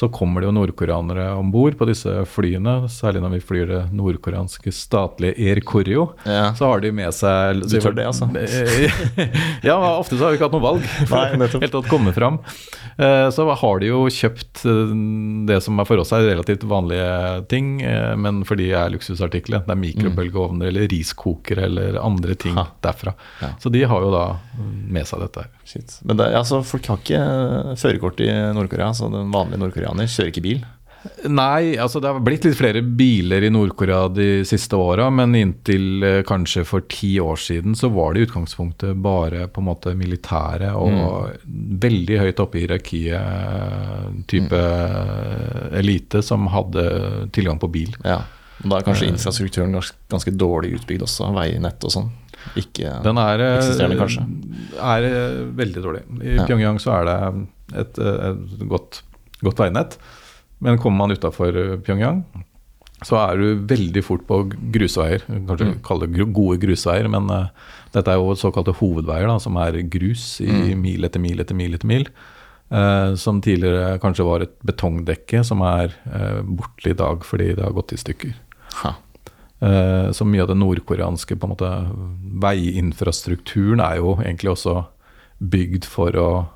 [0.00, 2.86] så kommer det jo nordkoreanere om bord på disse flyene.
[2.88, 6.06] Særlig når vi flyr det nordkoreanske statlige Air Koryo.
[6.24, 6.54] Ja.
[6.56, 8.30] Så har de med seg Du tør det, altså?
[9.68, 10.86] ja, ofte så har vi ikke hatt noe valg.
[11.10, 11.66] Nei, nettopp.
[11.66, 12.40] Helt tatt komme fram.
[13.00, 14.90] Eh, Så har de jo kjøpt eh,
[15.48, 19.62] det som er for oss er relativt vanlige ting, eh, men for de er luksusartikler.
[19.64, 22.66] Det er mikrobølgeovner eller riskokere eller andre ting Ha.
[22.84, 23.14] derfra.
[23.40, 23.54] Ja.
[23.62, 24.24] Så de har jo da
[24.90, 25.50] med seg dette her.
[25.64, 25.96] Shit.
[26.04, 27.22] Men det, altså, folk har ikke
[27.80, 30.60] førerkort i Nord-Korea, så den vanlige nordkoreaner kjører ikke bil.
[31.32, 36.04] Nei, altså det har blitt litt flere biler i Nord-Korea de siste åra, men inntil
[36.04, 39.94] eh, kanskje for ti år siden så var det i utgangspunktet bare på en måte
[39.96, 41.38] militære og
[41.84, 45.72] veldig høyt oppe i hierarkiet, eh, type mm.
[45.80, 46.84] elite, som hadde
[47.32, 47.96] tilgang på bil.
[48.04, 48.20] Ja.
[48.60, 49.72] Og Da er kanskje infrastrukturen
[50.12, 52.10] ganske dårlig utbygd også, veinett og sånn.
[52.56, 54.24] Ikke Den er, eh, Eksisterende, kanskje?
[54.80, 56.02] er eh, veldig dårlig.
[56.22, 56.46] I Ja.
[56.46, 57.48] Pyongyang så er det
[57.80, 59.02] et, eh, et godt,
[59.42, 59.98] godt veinett,
[60.60, 62.22] men kommer man utafor Pyongyang,
[63.02, 64.42] så er du veldig fort på
[64.72, 65.22] grusveier.
[65.48, 65.78] Kanskje Mm.
[65.82, 67.46] kalle det gode grusveier, men uh,
[67.94, 70.82] dette er jo såkalte hovedveier, da, som er grus i Mm.
[70.82, 72.06] mil etter mil etter mil etter mil.
[72.70, 77.64] Uh, som tidligere kanskje var et betongdekke, som er uh, borte i dag fordi det
[77.64, 78.34] har gått i stykker.
[78.84, 78.94] ha.
[79.62, 81.70] Uh, så mye av den nordkoreanske på en måte,
[82.40, 84.84] veiinfrastrukturen er jo egentlig også
[85.40, 86.46] bygd for å eh,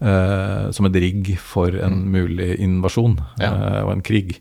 [0.00, 3.50] Som et rigg for en mulig invasjon Ja.
[3.52, 4.40] eh, og en krig.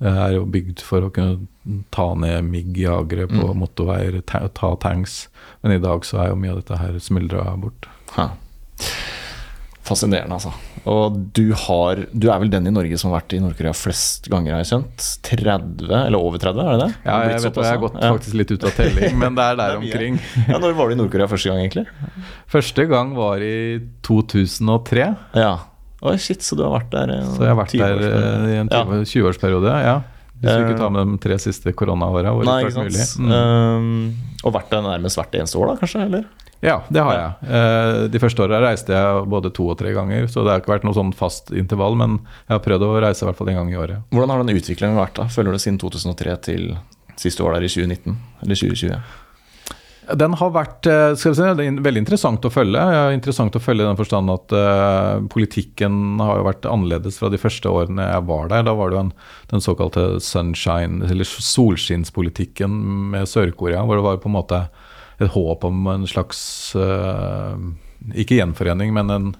[0.00, 1.46] Det er jo bygd for å kunne
[1.92, 5.28] ta ned MIG-jagere på motorveier, ta, ta tanks.
[5.62, 7.88] Men i dag så er jo mye av dette her smuldra bort.
[8.16, 8.30] Ha.
[9.90, 10.52] Fascinerende, altså.
[10.88, 14.28] Og du har Du er vel den i Norge som har vært i Nord-Korea flest
[14.30, 15.06] ganger, har jeg skjønt?
[15.26, 16.90] 30, eller over 30, er det det?
[17.04, 19.72] Ja, jeg vet jeg har gått faktisk litt ut av telling, men det er der
[19.74, 20.20] er omkring.
[20.46, 21.84] Ja, Når var du i Nord-Korea første gang, egentlig?
[22.54, 23.56] Første gang var i
[24.06, 25.08] 2003.
[25.42, 25.52] Ja.
[26.00, 28.46] Oi, shit, så du har vært der eh, Så jeg har vært der 20-årsperiode.
[28.46, 29.98] eh, i en 20 20-årsperiode, ja.
[30.40, 32.30] Hvis vi Eh, ikke tar med de tre siste koronaåra.
[33.20, 33.28] Mm.
[33.28, 36.06] Um, og vært der nærmest hvert eneste år, da, kanskje?
[36.06, 36.24] eller?
[36.60, 37.50] Ja, det har jeg.
[37.56, 40.74] Eh, De første åra reiste jeg både to og tre ganger, så det har ikke
[40.74, 43.62] vært noe sånn fast intervall, men jeg har prøvd å reise i hvert fall en
[43.62, 44.04] gang i året.
[44.12, 45.30] Hvordan har den utviklingen vært, da?
[45.32, 46.70] Følger du siden 2003 til
[47.20, 48.20] siste år der i 2019?
[48.44, 49.00] Eller 2020?
[50.20, 52.82] Den har vært eh, si, veldig interessant å følge.
[53.14, 57.38] Interessant å følge i den forstand at uh, politikken har jo vært annerledes fra de
[57.40, 58.64] første årene jeg var der.
[58.66, 59.12] Da var det jo en,
[59.52, 62.74] den såkalte sunshine, eller solskinnspolitikken
[63.14, 64.64] med Sør-Korea, hvor det var på en måte
[65.20, 66.40] et håp om en slags
[66.76, 67.62] eh,
[68.16, 69.30] Ikke gjenforening, men en,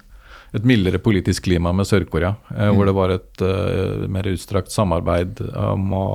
[0.53, 2.35] et mildere politisk klima med Sør-Korea.
[2.51, 2.75] Mm.
[2.77, 6.07] Hvor det var et eh, mer utstrakt samarbeid om å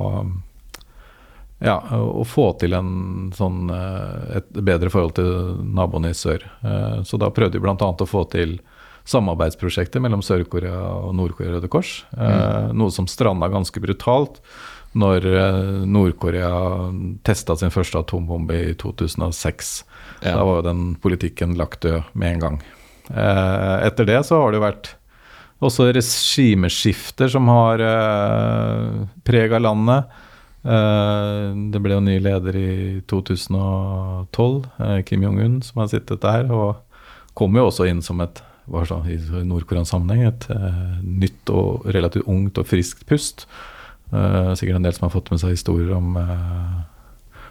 [1.57, 6.45] ja, å få til en sånn, eh, et bedre forhold til naboene i sør.
[6.61, 7.75] Eh, Så da prøvde vi bl.a.
[7.77, 8.59] å få til
[9.07, 12.03] samarbeidsprosjekter mellom Sør-Korea og Nord-Korea Røde Kors.
[12.11, 12.75] Mm.
[12.75, 14.41] Noe som stranda ganske brutalt
[14.97, 15.57] når eh,
[15.89, 16.51] Nord-Korea
[17.27, 19.73] testa sin første atombombe i 2006.
[20.23, 20.33] Ja.
[20.33, 22.61] Da var jo den politikken lagt død med en gang.
[23.11, 24.95] Eh, Etter det så har det jo vært
[25.63, 30.17] også regimeskifter som har eh, prega landet.
[30.67, 32.73] Eh, det ble jo ny leder i
[33.09, 36.51] 2012, eh, Kim Jong-un, som har sittet der.
[36.53, 39.15] Og kom jo også inn som et var sånn, i
[39.47, 40.43] nordkoreansk sammenheng, et
[40.99, 43.45] nytt og relativt ungt og friskt pust.
[44.13, 46.77] Eh, sikkert en del som har fått med seg historier om uh,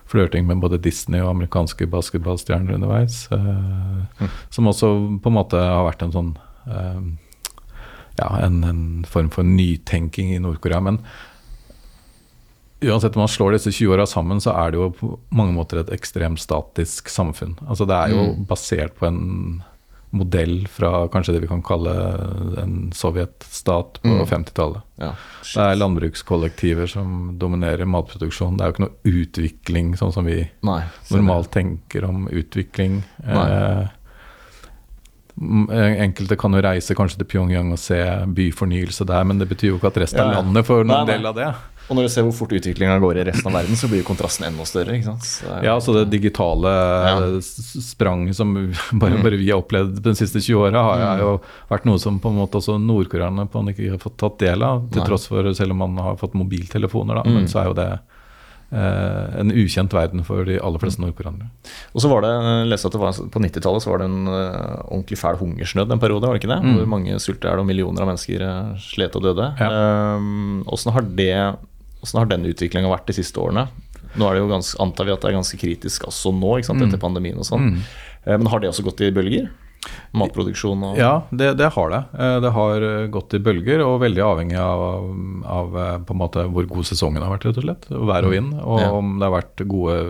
[0.08, 3.26] flørting med både Disney og amerikanske basketballstjerner underveis.
[3.32, 6.34] eh, Som også på en måte har vært en sånn
[8.16, 10.80] ja, en, en form for nytenking i Nord-Korea.
[10.82, 10.98] Men
[12.80, 15.80] uansett om man slår disse 20 åra sammen, så er det jo på mange måter
[15.80, 17.54] et ekstremt statisk samfunn.
[17.68, 19.20] Altså Det er jo basert på en
[20.16, 21.92] modell fra kanskje det vi kan kalle
[22.62, 24.24] en sovjetstat på Mm.
[24.26, 24.82] 50-tallet.
[24.98, 25.10] Ja.
[25.42, 28.56] Det er landbrukskollektiver som dominerer matproduksjon.
[28.56, 30.80] Det er jo ikke noe utvikling sånn som vi Nei.
[31.10, 33.02] normalt tenker om utvikling.
[33.26, 33.86] Eh,
[36.00, 37.98] enkelte kan jo reise kanskje til Pyongyang og se
[38.32, 40.38] byfornyelse der, men det betyr jo ikke at resten Ja, ja.
[40.38, 41.12] av landet får noen nei.
[41.12, 41.50] del av det.
[41.86, 44.48] Og når du ser hvor fort utviklinga går i resten av verden, så blir kontrasten
[44.48, 44.96] enda større.
[44.96, 45.26] ikke sant?
[45.28, 47.14] Så Ja, så det digitale Ja.
[47.20, 47.38] Mm.
[47.42, 48.54] spranget som
[49.00, 52.32] bare, bare vi har opplevd de siste 20 åra, har jo vært noe som på
[52.32, 54.88] en måte også nordkoreanerne ikke har fått tatt del av.
[54.90, 55.08] Til Nei.
[55.08, 57.22] tross for, selv om man har fått mobiltelefoner, da.
[57.26, 57.34] Mm.
[57.38, 57.88] Men så er jo det
[58.72, 61.48] eh, en ukjent verden for de aller fleste nordkoreanere.
[61.94, 62.32] Og så var det,
[62.70, 66.02] leste at det var, På 90-tallet så var det en uh, ordentlig fæl hungersnød en
[66.02, 66.60] periode, var det ikke det?
[66.64, 66.76] Mm.
[66.80, 69.52] Hvor mange sulta er det, og millioner av mennesker eh, slet og døde.
[69.60, 69.70] Ja.
[70.18, 71.56] Um, har, det-
[72.12, 73.66] hvordan har den utviklinga vært de siste årene?
[74.16, 76.70] Nå er det jo ganske, antar vi at det er ganske kritisk også nå, ikke
[76.70, 77.66] sant, etter pandemien og sånn.
[77.74, 77.80] Mm.
[78.24, 79.50] Eh, Men har det også gått i bølger?
[80.18, 82.00] Matproduksjon og Ja, det, det har det.
[82.18, 84.80] Eh, Det har eh, gått i bølger, og veldig avhengig av,
[85.44, 85.76] av
[86.08, 87.86] på en måte hvor god sesongen har vært, rett og slett.
[87.90, 88.88] Vær og vind, og Ja.
[88.96, 90.00] om det har vært gode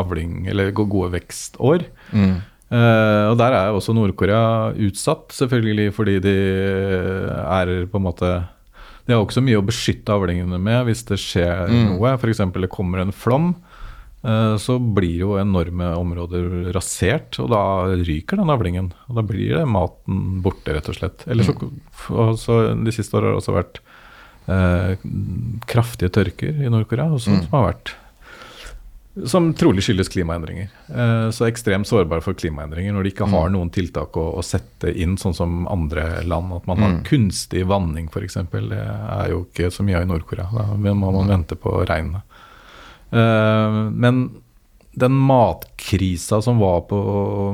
[0.00, 1.84] avling, eller gode vekstår.
[2.12, 2.34] Mm.
[2.74, 6.32] Uh, og der er også Nord-Korea utsatt, selvfølgelig fordi de
[7.44, 8.30] er på en måte
[9.06, 11.98] De har jo ikke så mye å beskytte avlingene med hvis det skjer Mm.
[11.98, 12.14] noe.
[12.16, 12.38] F.eks.
[12.52, 13.54] det kommer en flom.
[14.24, 17.60] eh, Så blir jo enorme områder rasert, og da
[18.00, 18.92] ryker den avlingen.
[19.10, 21.26] Og da blir det maten borte, rett og slett.
[21.28, 21.52] Eller så,
[22.10, 23.80] og så De siste årene har det også vært
[24.48, 24.96] eh,
[25.66, 27.42] kraftige tørker i Nord-Korea, også, Mm.
[27.48, 27.94] som har vært
[29.26, 30.68] som trolig skyldes klimaendringer.
[30.90, 34.90] Eh, Så ekstremt sårbare for klimaendringer når de ikke har noen tiltak å, å sette
[34.90, 36.52] inn, sånn som andre land.
[36.52, 37.04] At man har Mm.
[37.04, 38.34] kunstig vanning f.eks.
[38.50, 40.48] Det er jo ikke så mye av i Nord-Korea.
[40.82, 42.22] Da må man vente på regnet.
[43.12, 44.30] Eh, Men
[44.96, 46.98] den matkrisa som var på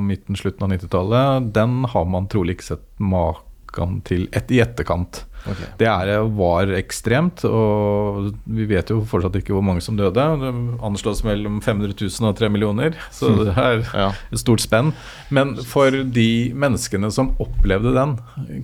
[0.00, 5.24] midten, slutten av 90-tallet, den har man trolig ikke sett maken til et, i etterkant.
[5.48, 5.60] Ok.
[5.80, 10.12] Det er, var ekstremt, og vi vet jo fortsatt ikke hvor mange som døde.
[10.42, 10.52] Det
[10.84, 13.84] anslås mellom 500 000 og 3 millioner, så det er
[14.32, 14.92] et stort spenn.
[15.30, 18.16] Men for de menneskene som opplevde den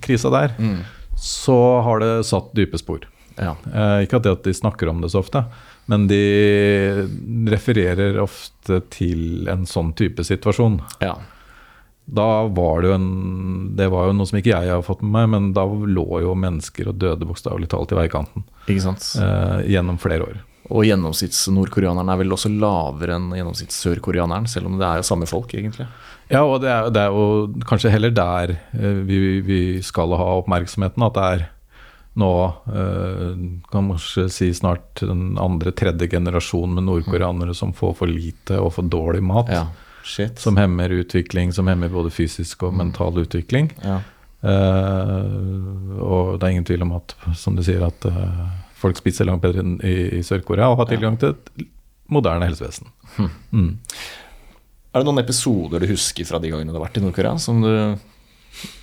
[0.04, 0.82] krisa der, Mm.
[1.16, 3.00] så har det satt dype spor.
[3.38, 3.54] ja.
[3.72, 5.44] Eh, ikke at at de snakker om det så ofte,
[5.88, 6.20] men de
[7.52, 10.80] refererer ofte til en sånn type situasjon.
[11.00, 11.16] ja.
[12.06, 13.06] Da var det jo en
[13.76, 16.34] Det var jo noe som ikke jeg har fått med meg, men da lå jo
[16.38, 19.08] mennesker og døde bokstavelig talt i veikanten Ikke sant.
[19.18, 20.36] eh, gjennom flere år.
[20.70, 25.52] Og gjennomsnitts-nordkoreaneren er vel også lavere enn gjennomsnitts-sørkoreaneren, selv om det er jo samme folk,
[25.54, 25.86] egentlig.
[26.30, 27.26] Ja, og det er, det er jo
[27.70, 31.44] kanskje heller der eh, vi, vi skal ha oppmerksomheten, at det er
[32.18, 32.30] nå,
[32.72, 33.32] eh,
[33.70, 38.72] kan kanskje si snart den andre, tredje generasjon med nordkoreanere som får for lite og
[38.78, 39.52] for dårlig mat.
[39.52, 39.66] Ja.
[40.06, 40.38] Shit.
[40.38, 43.72] Som hemmer utvikling, som hemmer både fysisk og mental utvikling.
[43.82, 43.98] Ja.
[44.46, 48.44] Uh, og det er ingen tvil om at, som du sier, at uh,
[48.78, 51.66] folk spiser langt bedre enn i, i Sør-Korea og har tilgang til et
[52.12, 52.92] moderne helsevesen.
[53.50, 53.72] Mm.
[54.94, 57.64] Er det noen episoder du husker fra de gangene du har vært i Nord-Korea, som
[57.64, 57.72] du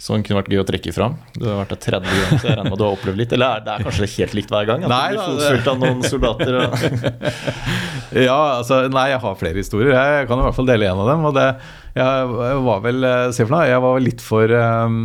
[0.03, 1.15] som kunne vært gøy å trekke fram?
[1.38, 3.34] Du har vært der 30 ganger, så jeg regner med du har opplevd litt?
[3.38, 4.84] Eller er det er kanskje helt likt hver gang?
[4.86, 6.59] At Nei, du blir fotfulgt av noen soldater?
[8.13, 9.95] Ja, altså, nei, jeg har flere historier.
[9.97, 11.24] Jeg kan i hvert fall dele en av dem.
[11.26, 11.45] Og det,
[11.97, 14.99] jeg var vel eh, se for deg, jeg var litt for, um,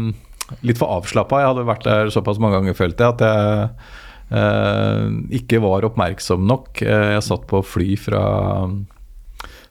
[0.68, 1.40] litt for avslappa.
[1.40, 3.70] Jeg hadde vært der såpass mange ganger, følte jeg, at jeg
[4.36, 6.82] uh, ikke var oppmerksom nok.
[6.84, 8.22] Eh, Jeg satt på fly fra,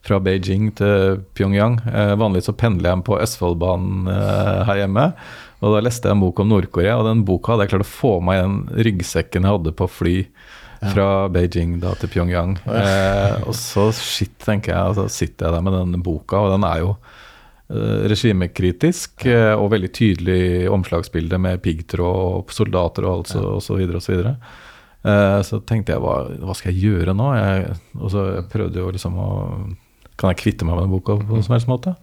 [0.06, 1.80] fra Beijing til Pyongyang.
[1.88, 5.10] Eh, vanligvis så pendler jeg på Østfoldbanen eh, her hjemme.
[5.64, 7.90] Og da leste jeg en bok om Nord-Korea, og den boka hadde jeg klart å
[7.90, 10.18] få meg i den ryggsekken jeg hadde på fly
[10.94, 12.58] fra Beijing da til Pyongyang.
[12.70, 16.54] Eh, og så shit, tenker jeg, og så sitter jeg der med den boka, og
[16.54, 16.92] den er jo
[17.74, 23.66] eh, regimekritisk eh, og veldig tydelig omslagsbilde med piggtråd og soldater og alt så, og
[23.66, 24.38] så videre og så videre.
[25.08, 27.34] Eh, så tenkte jeg, hva, hva skal jeg gjøre nå?
[27.38, 29.30] Jeg, og så prøvde jo liksom å
[30.18, 31.96] Kan jeg kvitte meg med den boka på noen som helst måte?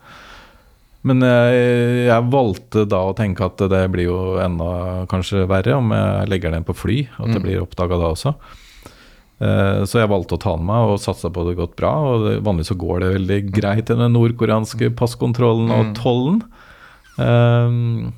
[1.05, 5.91] Men jeg, jeg valgte da å tenke at det blir jo enda kanskje verre om
[5.93, 7.43] jeg legger den på fly, at det Mm.
[7.45, 8.35] blir oppdaga da også.
[9.41, 11.91] Eh, Så jeg valgte å ta den med og satsa på det gått bra.
[11.93, 15.95] og det, Vanligvis så går det veldig greit i den nordkoreanske passkontrollen og Mm.
[15.95, 16.43] tollen.
[17.19, 18.13] Eh,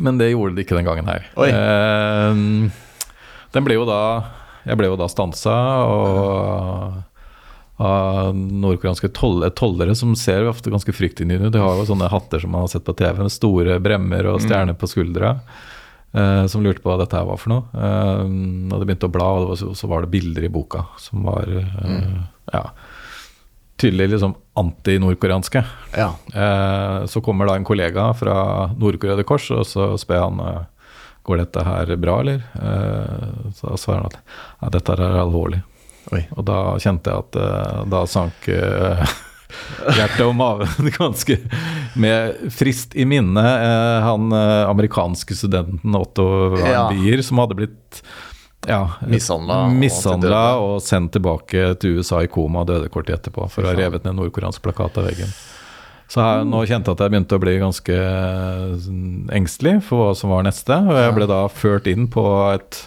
[0.00, 1.24] Men det gjorde det ikke den gangen her.
[1.38, 2.70] Eh,
[3.52, 4.24] Den ble jo da
[4.66, 5.54] Jeg ble jo da stansa
[5.88, 7.02] og
[7.76, 11.52] av nordkoreanske toll, tollere som ser ofte ganske fryktinngytende ut.
[11.52, 14.40] De har jo sånne hatter som man har sett på TV, med store bremmer og
[14.40, 15.34] stjerner på skuldra.
[16.16, 17.64] eh, som lurte på hva dette her var for noe.
[17.76, 18.22] Eh,
[18.72, 21.26] og det begynte å bla, og det var, så, var det bilder i boka som
[21.28, 22.22] var eh,
[22.54, 22.62] Ja.
[23.76, 25.64] tydelig liksom anti-nordkoreanske.
[25.98, 26.14] Ja.
[26.32, 30.62] Eh, så kommer da en kollega fra Nord-Korea Røde Kors, og så spør han eh,
[31.26, 32.40] går dette her bra, eller?
[32.56, 34.18] Eh, så svarer han at
[34.62, 35.60] ja, dette er alvorlig.
[36.14, 36.22] Oi.
[36.36, 39.16] Og da kjente jeg at uh, da sank uh,
[39.96, 41.38] hjertet og maven ganske
[41.98, 43.42] med frist i minne.
[43.42, 46.28] uh, han amerikanske studenten Otto
[46.62, 46.88] Ja.
[47.26, 48.02] Som hadde blitt
[48.66, 53.46] ja, Mishandla og og sendt tilbake til USA i koma og døde kort tid etterpå
[53.52, 55.30] for å ha revet ned nordkoreansk plakat av veggen.
[56.10, 58.90] Så jeg, nå kjente jeg at jeg begynte å bli ganske eh,
[59.34, 60.76] engstelig for hva som var neste.
[60.86, 62.84] Og jeg ble da ført inn på et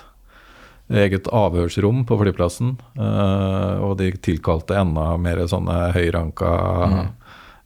[0.90, 2.78] eget avhørsrom på flyplassen.
[2.98, 6.52] eh, og de tilkalte enda mer sånne høyranka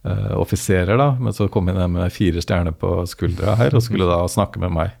[0.04, 1.14] eh, offiserer, da.
[1.20, 4.74] Men så kom de med fire stjerner på skuldra her og skulle da snakke med
[4.76, 4.94] meg.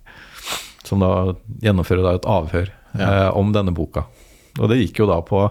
[0.84, 4.06] Som da gjennomfører da et avhør eh, om denne boka.
[4.60, 5.46] Og det gikk jo da på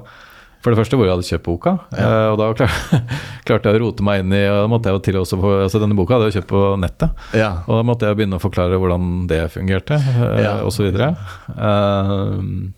[0.63, 1.73] for det første hvor jeg hadde kjøpt boka.
[1.91, 2.71] eh, og da klar,
[3.47, 5.81] klarte jeg å rote meg inn i og da måtte jeg til også få, altså
[5.83, 7.11] Denne boka hadde jeg kjøpt på nettet.
[7.35, 7.51] Ja.
[7.67, 10.55] Og da måtte jeg begynne å forklare hvordan det fungerte, eh, Ja.
[10.63, 11.11] og så videre.
[11.51, 12.71] Eh,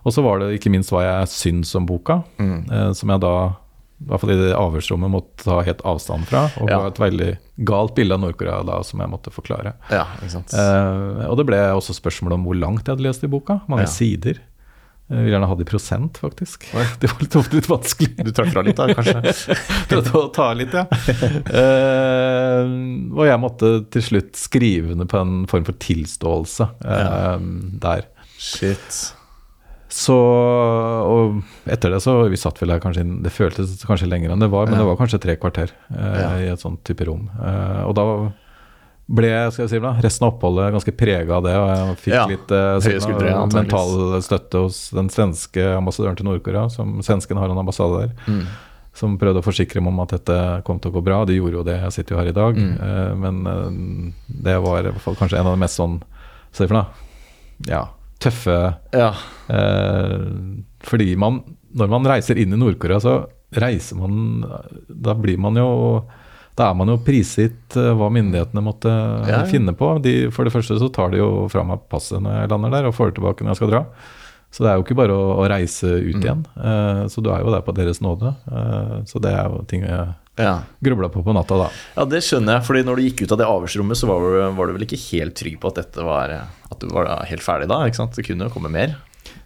[0.00, 2.70] og så var det ikke minst hva jeg syns om boka, Mm.
[2.72, 3.34] eh, som jeg da
[4.00, 6.46] i hvert fall i det avhørsrommet måtte ta helt avstand fra.
[6.62, 6.78] Og Ja.
[6.80, 7.38] ga et veldig
[7.68, 9.74] galt bilde av Nord-Korea da som jeg måtte forklare.
[9.90, 10.06] ja.
[10.24, 13.60] Eh, og det ble også spørsmål om hvor langt jeg hadde lest i boka.
[13.68, 13.86] Mange Ja.
[13.92, 14.38] sider.
[15.10, 16.68] Jeg vil gjerne ha det i prosent, faktisk.
[17.02, 18.12] Det var litt, ofte litt vanskelig.
[18.22, 19.34] Du trakk fra litt da, kanskje?
[19.90, 20.84] Prøvde å ta litt, ja.
[21.50, 22.64] Uh,
[23.18, 27.38] og jeg måtte til slutt skrive under på en form for tilståelse uh,
[27.82, 28.06] der.
[28.40, 29.00] Shit.
[29.90, 34.38] Så Og etter det så Vi satt vel der kanskje Det føltes kanskje lenger enn
[34.44, 34.84] det var, men Ja.
[34.84, 36.28] det var kanskje tre kvarter uh, Ja.
[36.38, 37.24] i et sånt type rom.
[37.34, 38.04] Eh, og da
[39.10, 42.14] ble skal jeg si, da, resten av oppholdet ganske prega av det, og jeg fikk
[42.14, 42.26] Ja.
[42.30, 46.68] litt sånn, eh, mental støtte hos den svenske ambassadøren til Nord-Korea.
[46.70, 48.46] som Svensken har en ambassade der Mm.
[48.94, 51.24] som prøvde å forsikre meg om at dette kom til å gå bra.
[51.24, 52.54] De gjorde jo det, jeg sitter jo her i dag.
[52.56, 52.80] Mm.
[52.80, 56.02] Uh, men uh, det var i hvert fall kanskje en av de mest sånn
[56.52, 56.86] si for noe?
[57.66, 57.88] Ja,
[58.20, 59.12] tøffe Ja.
[59.48, 61.42] Uh, Fordi man
[61.74, 64.44] Når man reiser inn i Nord-Korea, så reiser man
[64.88, 66.04] Da blir man jo
[66.58, 69.44] da er man jo prisgitt eh, hva myndighetene måtte Ja, ja.
[69.48, 69.92] finne på.
[70.04, 72.88] De, for det første så tar de jo fra meg passet når jeg lander der,
[72.90, 73.84] og får det tilbake når jeg skal dra.
[74.50, 76.24] Så det er jo ikke bare å, å reise ut Mm.
[76.24, 76.40] igjen.
[76.58, 78.32] Uh, så du er jo der på deres nåde.
[78.50, 80.08] Uh, så det er jo ting jeg
[80.42, 80.56] ja.
[80.82, 81.68] grubla på på natta, da.
[81.94, 84.40] Ja, det skjønner jeg, fordi når du gikk ut av det avhørsrommet, så var du,
[84.58, 87.68] var du vel ikke helt trygg på at dette var At du var helt ferdig
[87.70, 88.18] da, ikke sant?
[88.18, 88.96] Det kunne jo komme mer.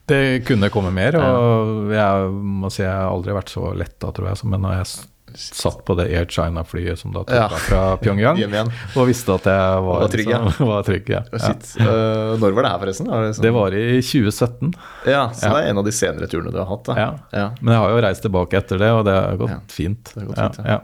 [0.09, 2.33] Det kunne komme mer, og jeg
[2.65, 4.89] må si jeg har aldri vært så letta, tror jeg, som når jeg
[5.35, 7.49] satt på det Air China-flyet som da tok Ja.
[7.49, 8.39] fra Pyongyang,
[8.97, 10.39] og visste at jeg var, var trygg, ja.
[10.45, 11.09] liksom, var trygg.
[11.11, 11.23] Ja.
[11.33, 11.39] Ja.
[11.45, 11.71] Shit.
[11.81, 13.11] Eh, når var det her, forresten?
[13.11, 14.75] Var det, sånn- Det var i 2017,
[15.07, 15.55] Ja, så Ja.
[15.55, 17.09] det er en av de senere turene du har hatt, ja.
[17.33, 17.47] Ja.
[17.61, 20.13] men jeg har jo reist tilbake etter det, og det har gått Ja, fint.
[20.15, 20.71] det gått ja, fint, ja.
[20.79, 20.81] ja.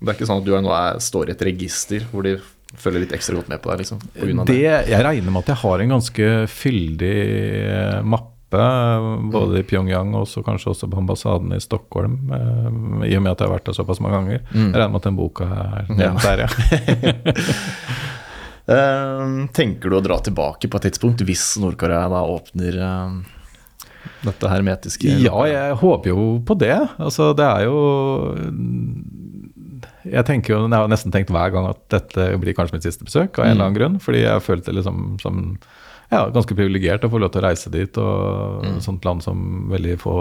[0.00, 2.36] Det er ikke sånn at du nå er, står i et register hvor de
[2.78, 3.98] følger litt ekstra godt med på deg, liksom?
[4.14, 4.88] Det, det.
[4.92, 7.14] jeg regner med at jeg har en ganske fyldig
[7.66, 8.02] eh,
[8.50, 13.22] mappe, både i Pyongyang og så kanskje også på ambassaden i Stockholm, eh, i og
[13.22, 14.40] med at jeg har vært der såpass mange ganger.
[14.54, 14.72] Mm.
[14.72, 15.94] Jeg regner med at den boka er Ja.
[15.96, 17.32] nevnt der, ja.
[18.68, 23.14] Eh, tenker du å dra tilbake på et tidspunkt, hvis Nord-Korea da åpner eh,
[24.26, 26.76] dette hermetiske Ja, jeg håper jo på det.
[27.00, 27.78] Altså, det er jo
[30.06, 33.06] Jeg tenker jo, jeg har nesten tenkt hver gang at dette blir kanskje mitt siste
[33.08, 34.00] besøk, av en eller annen grunn.
[34.02, 35.44] Fordi jeg følte liksom som
[36.08, 39.68] ja, ganske privilegert å få lov til å reise dit, og et sånt land som
[39.68, 40.14] veldig få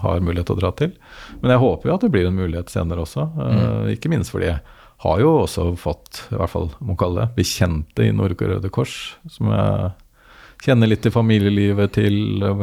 [0.00, 0.94] har mulighet til å dra til.
[1.42, 3.26] Men jeg håper jo at det blir en mulighet senere også.
[3.44, 4.62] eh, ikke minst fordi jeg
[5.04, 9.16] har jo også fått, i hvert fall må kalle det, bekjente i Norge Røde Kors,
[9.28, 9.90] som jeg
[10.64, 12.16] kjenner litt til familielivet til,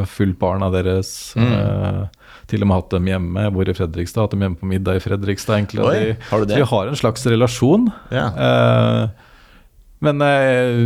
[0.05, 1.33] fulgt barna deres.
[1.37, 2.03] eh,
[2.47, 3.43] til og med hatt dem hjemme.
[3.47, 5.57] Jeg bor i Fredrikstad, hatt dem hjemme på middag i Fredrikstad.
[5.59, 5.83] egentlig.
[5.83, 6.55] Oi, de- har du det?
[6.55, 7.87] Så vi har en slags relasjon.
[8.11, 8.27] Ja.
[8.47, 9.07] Eh,
[9.99, 10.77] men eh,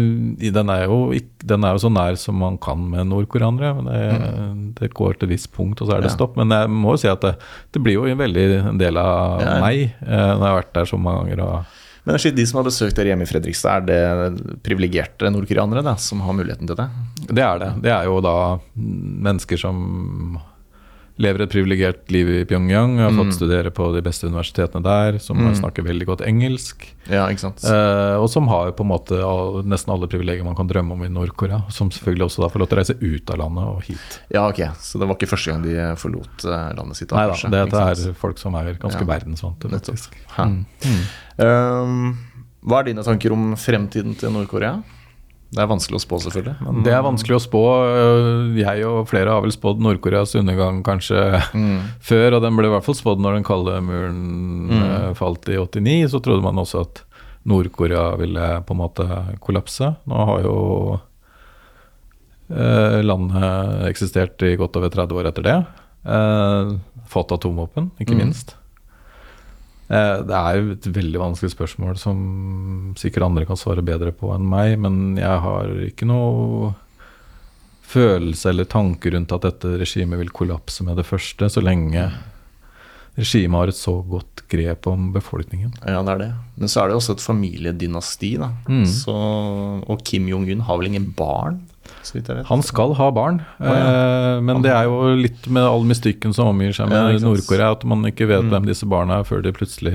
[0.56, 1.12] den, er jo
[1.44, 3.74] den er jo så nær som man kan med nordkoreanere.
[3.84, 6.14] men Det, det går til et visst punkt, og så er det Mm.
[6.14, 6.16] Ja.
[6.16, 6.38] stopp.
[6.38, 7.36] Men jeg må jo si at det,
[7.74, 9.60] det blir jo en veldig en del av Ja.
[9.60, 11.44] meg eh, når jeg har vært der så mange ganger.
[11.44, 11.66] og
[12.06, 16.22] Men de som har besøkt dere hjemme i Fredrikstad, er det privilegerte nordkoreanere da, som
[16.22, 16.88] har muligheten til det?
[17.28, 17.82] Det er det.
[17.84, 20.40] Det er jo da mennesker som
[21.22, 23.36] lever et privilegert liv i Pyongyang, har fått Mm.
[23.38, 25.54] studere på de beste universitetene der, som Mm.
[25.56, 26.88] snakker veldig godt engelsk.
[27.10, 27.52] Ja, ikke?
[27.64, 31.04] Eh, og som har på en måte all, nesten alle privilegier man kan drømme om
[31.04, 31.64] i Nord-Korea.
[31.72, 34.20] Som selvfølgelig også da får lov til å reise ut av landet og hit.
[34.32, 34.62] Ja, ok.
[34.80, 37.12] Så det var ikke første gang de forlot eh, landet sitt?
[37.12, 39.06] Nei da, det, ikke er folk som er ganske Ja.
[39.18, 40.10] verdensvante, faktisk.
[40.38, 40.66] Mm.
[41.40, 42.18] Um,
[42.66, 44.84] hva er dine tanker om fremtiden til Nord-Korea?
[45.52, 46.54] Det er vanskelig å spå, selvfølgelig.
[46.64, 47.62] Men, Det er vanskelig å spå.
[47.84, 51.20] Øh, Jeg og flere har vel spådd Nord-Koreas undergang kanskje
[52.10, 54.22] før, og den ble i hvert fall spådd når den kalde muren
[54.72, 55.16] mm.
[55.20, 56.08] falt i 89.
[56.14, 57.04] Så trodde man også at
[57.52, 59.08] Nord-Korea ville på en måte
[59.44, 59.92] kollapse.
[60.08, 60.56] Nå har jo
[62.48, 65.60] eh, landet eksistert i godt over 30 år etter det.
[66.06, 66.74] Eh,
[67.12, 68.56] fått atomvåpen, ikke minst.
[69.92, 74.32] Eh, Det er jo et veldig vanskelig spørsmål som sikkert andre kan svare bedre på
[74.36, 76.72] enn meg, men jeg har ikke noe
[77.92, 82.06] følelse eller tanke rundt at dette regimet vil kollapse med det første, så lenge
[83.18, 85.74] regimet har et så godt grep om befolkningen.
[85.84, 86.30] Ja, det er det.
[86.56, 88.48] Men så er det også et familiedynasti, da.
[88.72, 88.86] Mm.
[88.88, 89.16] Så,
[89.84, 91.60] og Kim Jong-un har vel ingen barn,
[92.50, 93.74] Han skal ha barn, ja.
[93.74, 97.20] eh, men det er jo litt med all mystikken som omgir seg med ja.
[97.24, 98.50] Nord-Korea, at man ikke vet Mm.
[98.54, 99.94] hvem disse barna er før de plutselig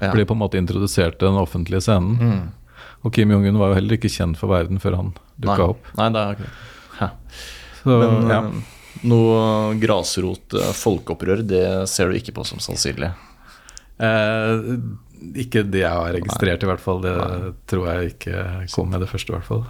[0.00, 0.12] Ja.
[0.12, 2.18] blir på en måte introdusert til den offentlige scenen.
[2.18, 2.48] Mm.
[3.04, 5.46] Og Kim Jong-un var jo heller ikke kjent for verden før han Nei.
[5.46, 5.86] dukka opp.
[5.96, 7.12] Nei, det er akkurat
[7.78, 8.40] Så, Men ja.
[8.42, 8.74] eh,
[9.06, 13.12] noe grasrot eh, folkeopprør, det ser du ikke på som sannsynlig.
[14.02, 14.74] Eh,
[15.38, 17.00] ikke det jeg har registrert, i hvert fall.
[17.02, 17.14] Det
[17.70, 18.42] tror jeg ikke
[18.74, 19.64] kom med det første, i hvert fall.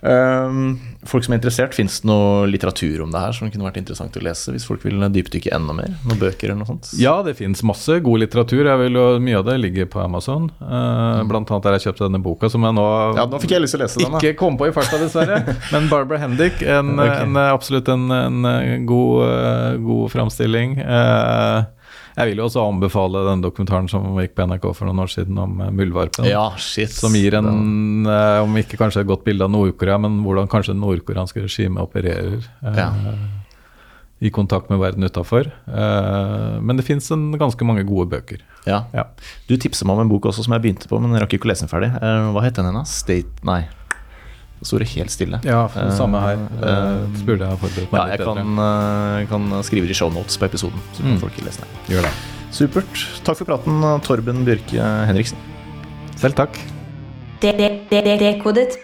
[0.00, 3.80] Um, folk som er interessert, Fins det noe litteratur om det her som kunne vært
[3.82, 4.54] interessant å lese?
[4.54, 5.92] Hvis folk vil dypdykke enda mer?
[6.08, 6.92] Noen bøker eller noe sånt?
[7.00, 8.64] Ja, det fins masse god litteratur.
[8.64, 10.48] Jeg vil jo, Mye av det ligger på Amazon.
[10.60, 12.86] Eh, blant annet der jeg kjøpte denne boka, som jeg nå
[13.18, 14.16] Ja, nå fikk jeg lyst til å lese den.
[14.20, 15.42] ikke kom på i farta, dessverre.
[15.74, 17.26] Men Barbara Hendick, en, okay.
[17.26, 20.78] en, absolutt en, en god, eh, god framstilling.
[20.80, 21.68] Eh,
[22.20, 25.38] jeg vil jo også anbefale den dokumentaren som gikk på NRK for noen år siden
[25.40, 26.28] om eh, muldvarpen.
[26.28, 26.92] Ja, shit.
[26.94, 30.74] Som gir en, eh, om ikke kanskje et godt bilde av Nord-Korea, men hvordan kanskje
[30.76, 32.90] det nordkoreanske regimet opererer eh, Ja.
[34.20, 35.46] i kontakt med verden utafor.
[35.66, 37.08] Eh, men det fins
[37.40, 38.42] ganske mange gode bøker.
[38.68, 38.82] Ja.
[38.92, 39.06] Ja.
[39.48, 41.52] Du tipset meg om en bok også som jeg begynte på, men rakk ikke å
[41.54, 41.88] lese den ferdig.
[41.96, 42.86] Eh, hva het den igjen?
[42.86, 43.62] State Nei.
[44.60, 45.38] Det var det helt stille.
[45.44, 46.36] Ja, samme her.
[46.36, 50.36] Uh, Eh, burde jeg forberedt meg Ja, jeg kan, eh, kan skrive det i shownotes
[50.36, 51.20] på episoden, så kan Mm.
[51.20, 51.68] folk lese den.
[51.88, 52.12] Gjør det.
[52.52, 53.22] Supert.
[53.24, 55.38] Takk for praten, Torben Bjørke Henriksen.
[56.16, 56.58] Selv takk.
[57.40, 58.76] Dekodet.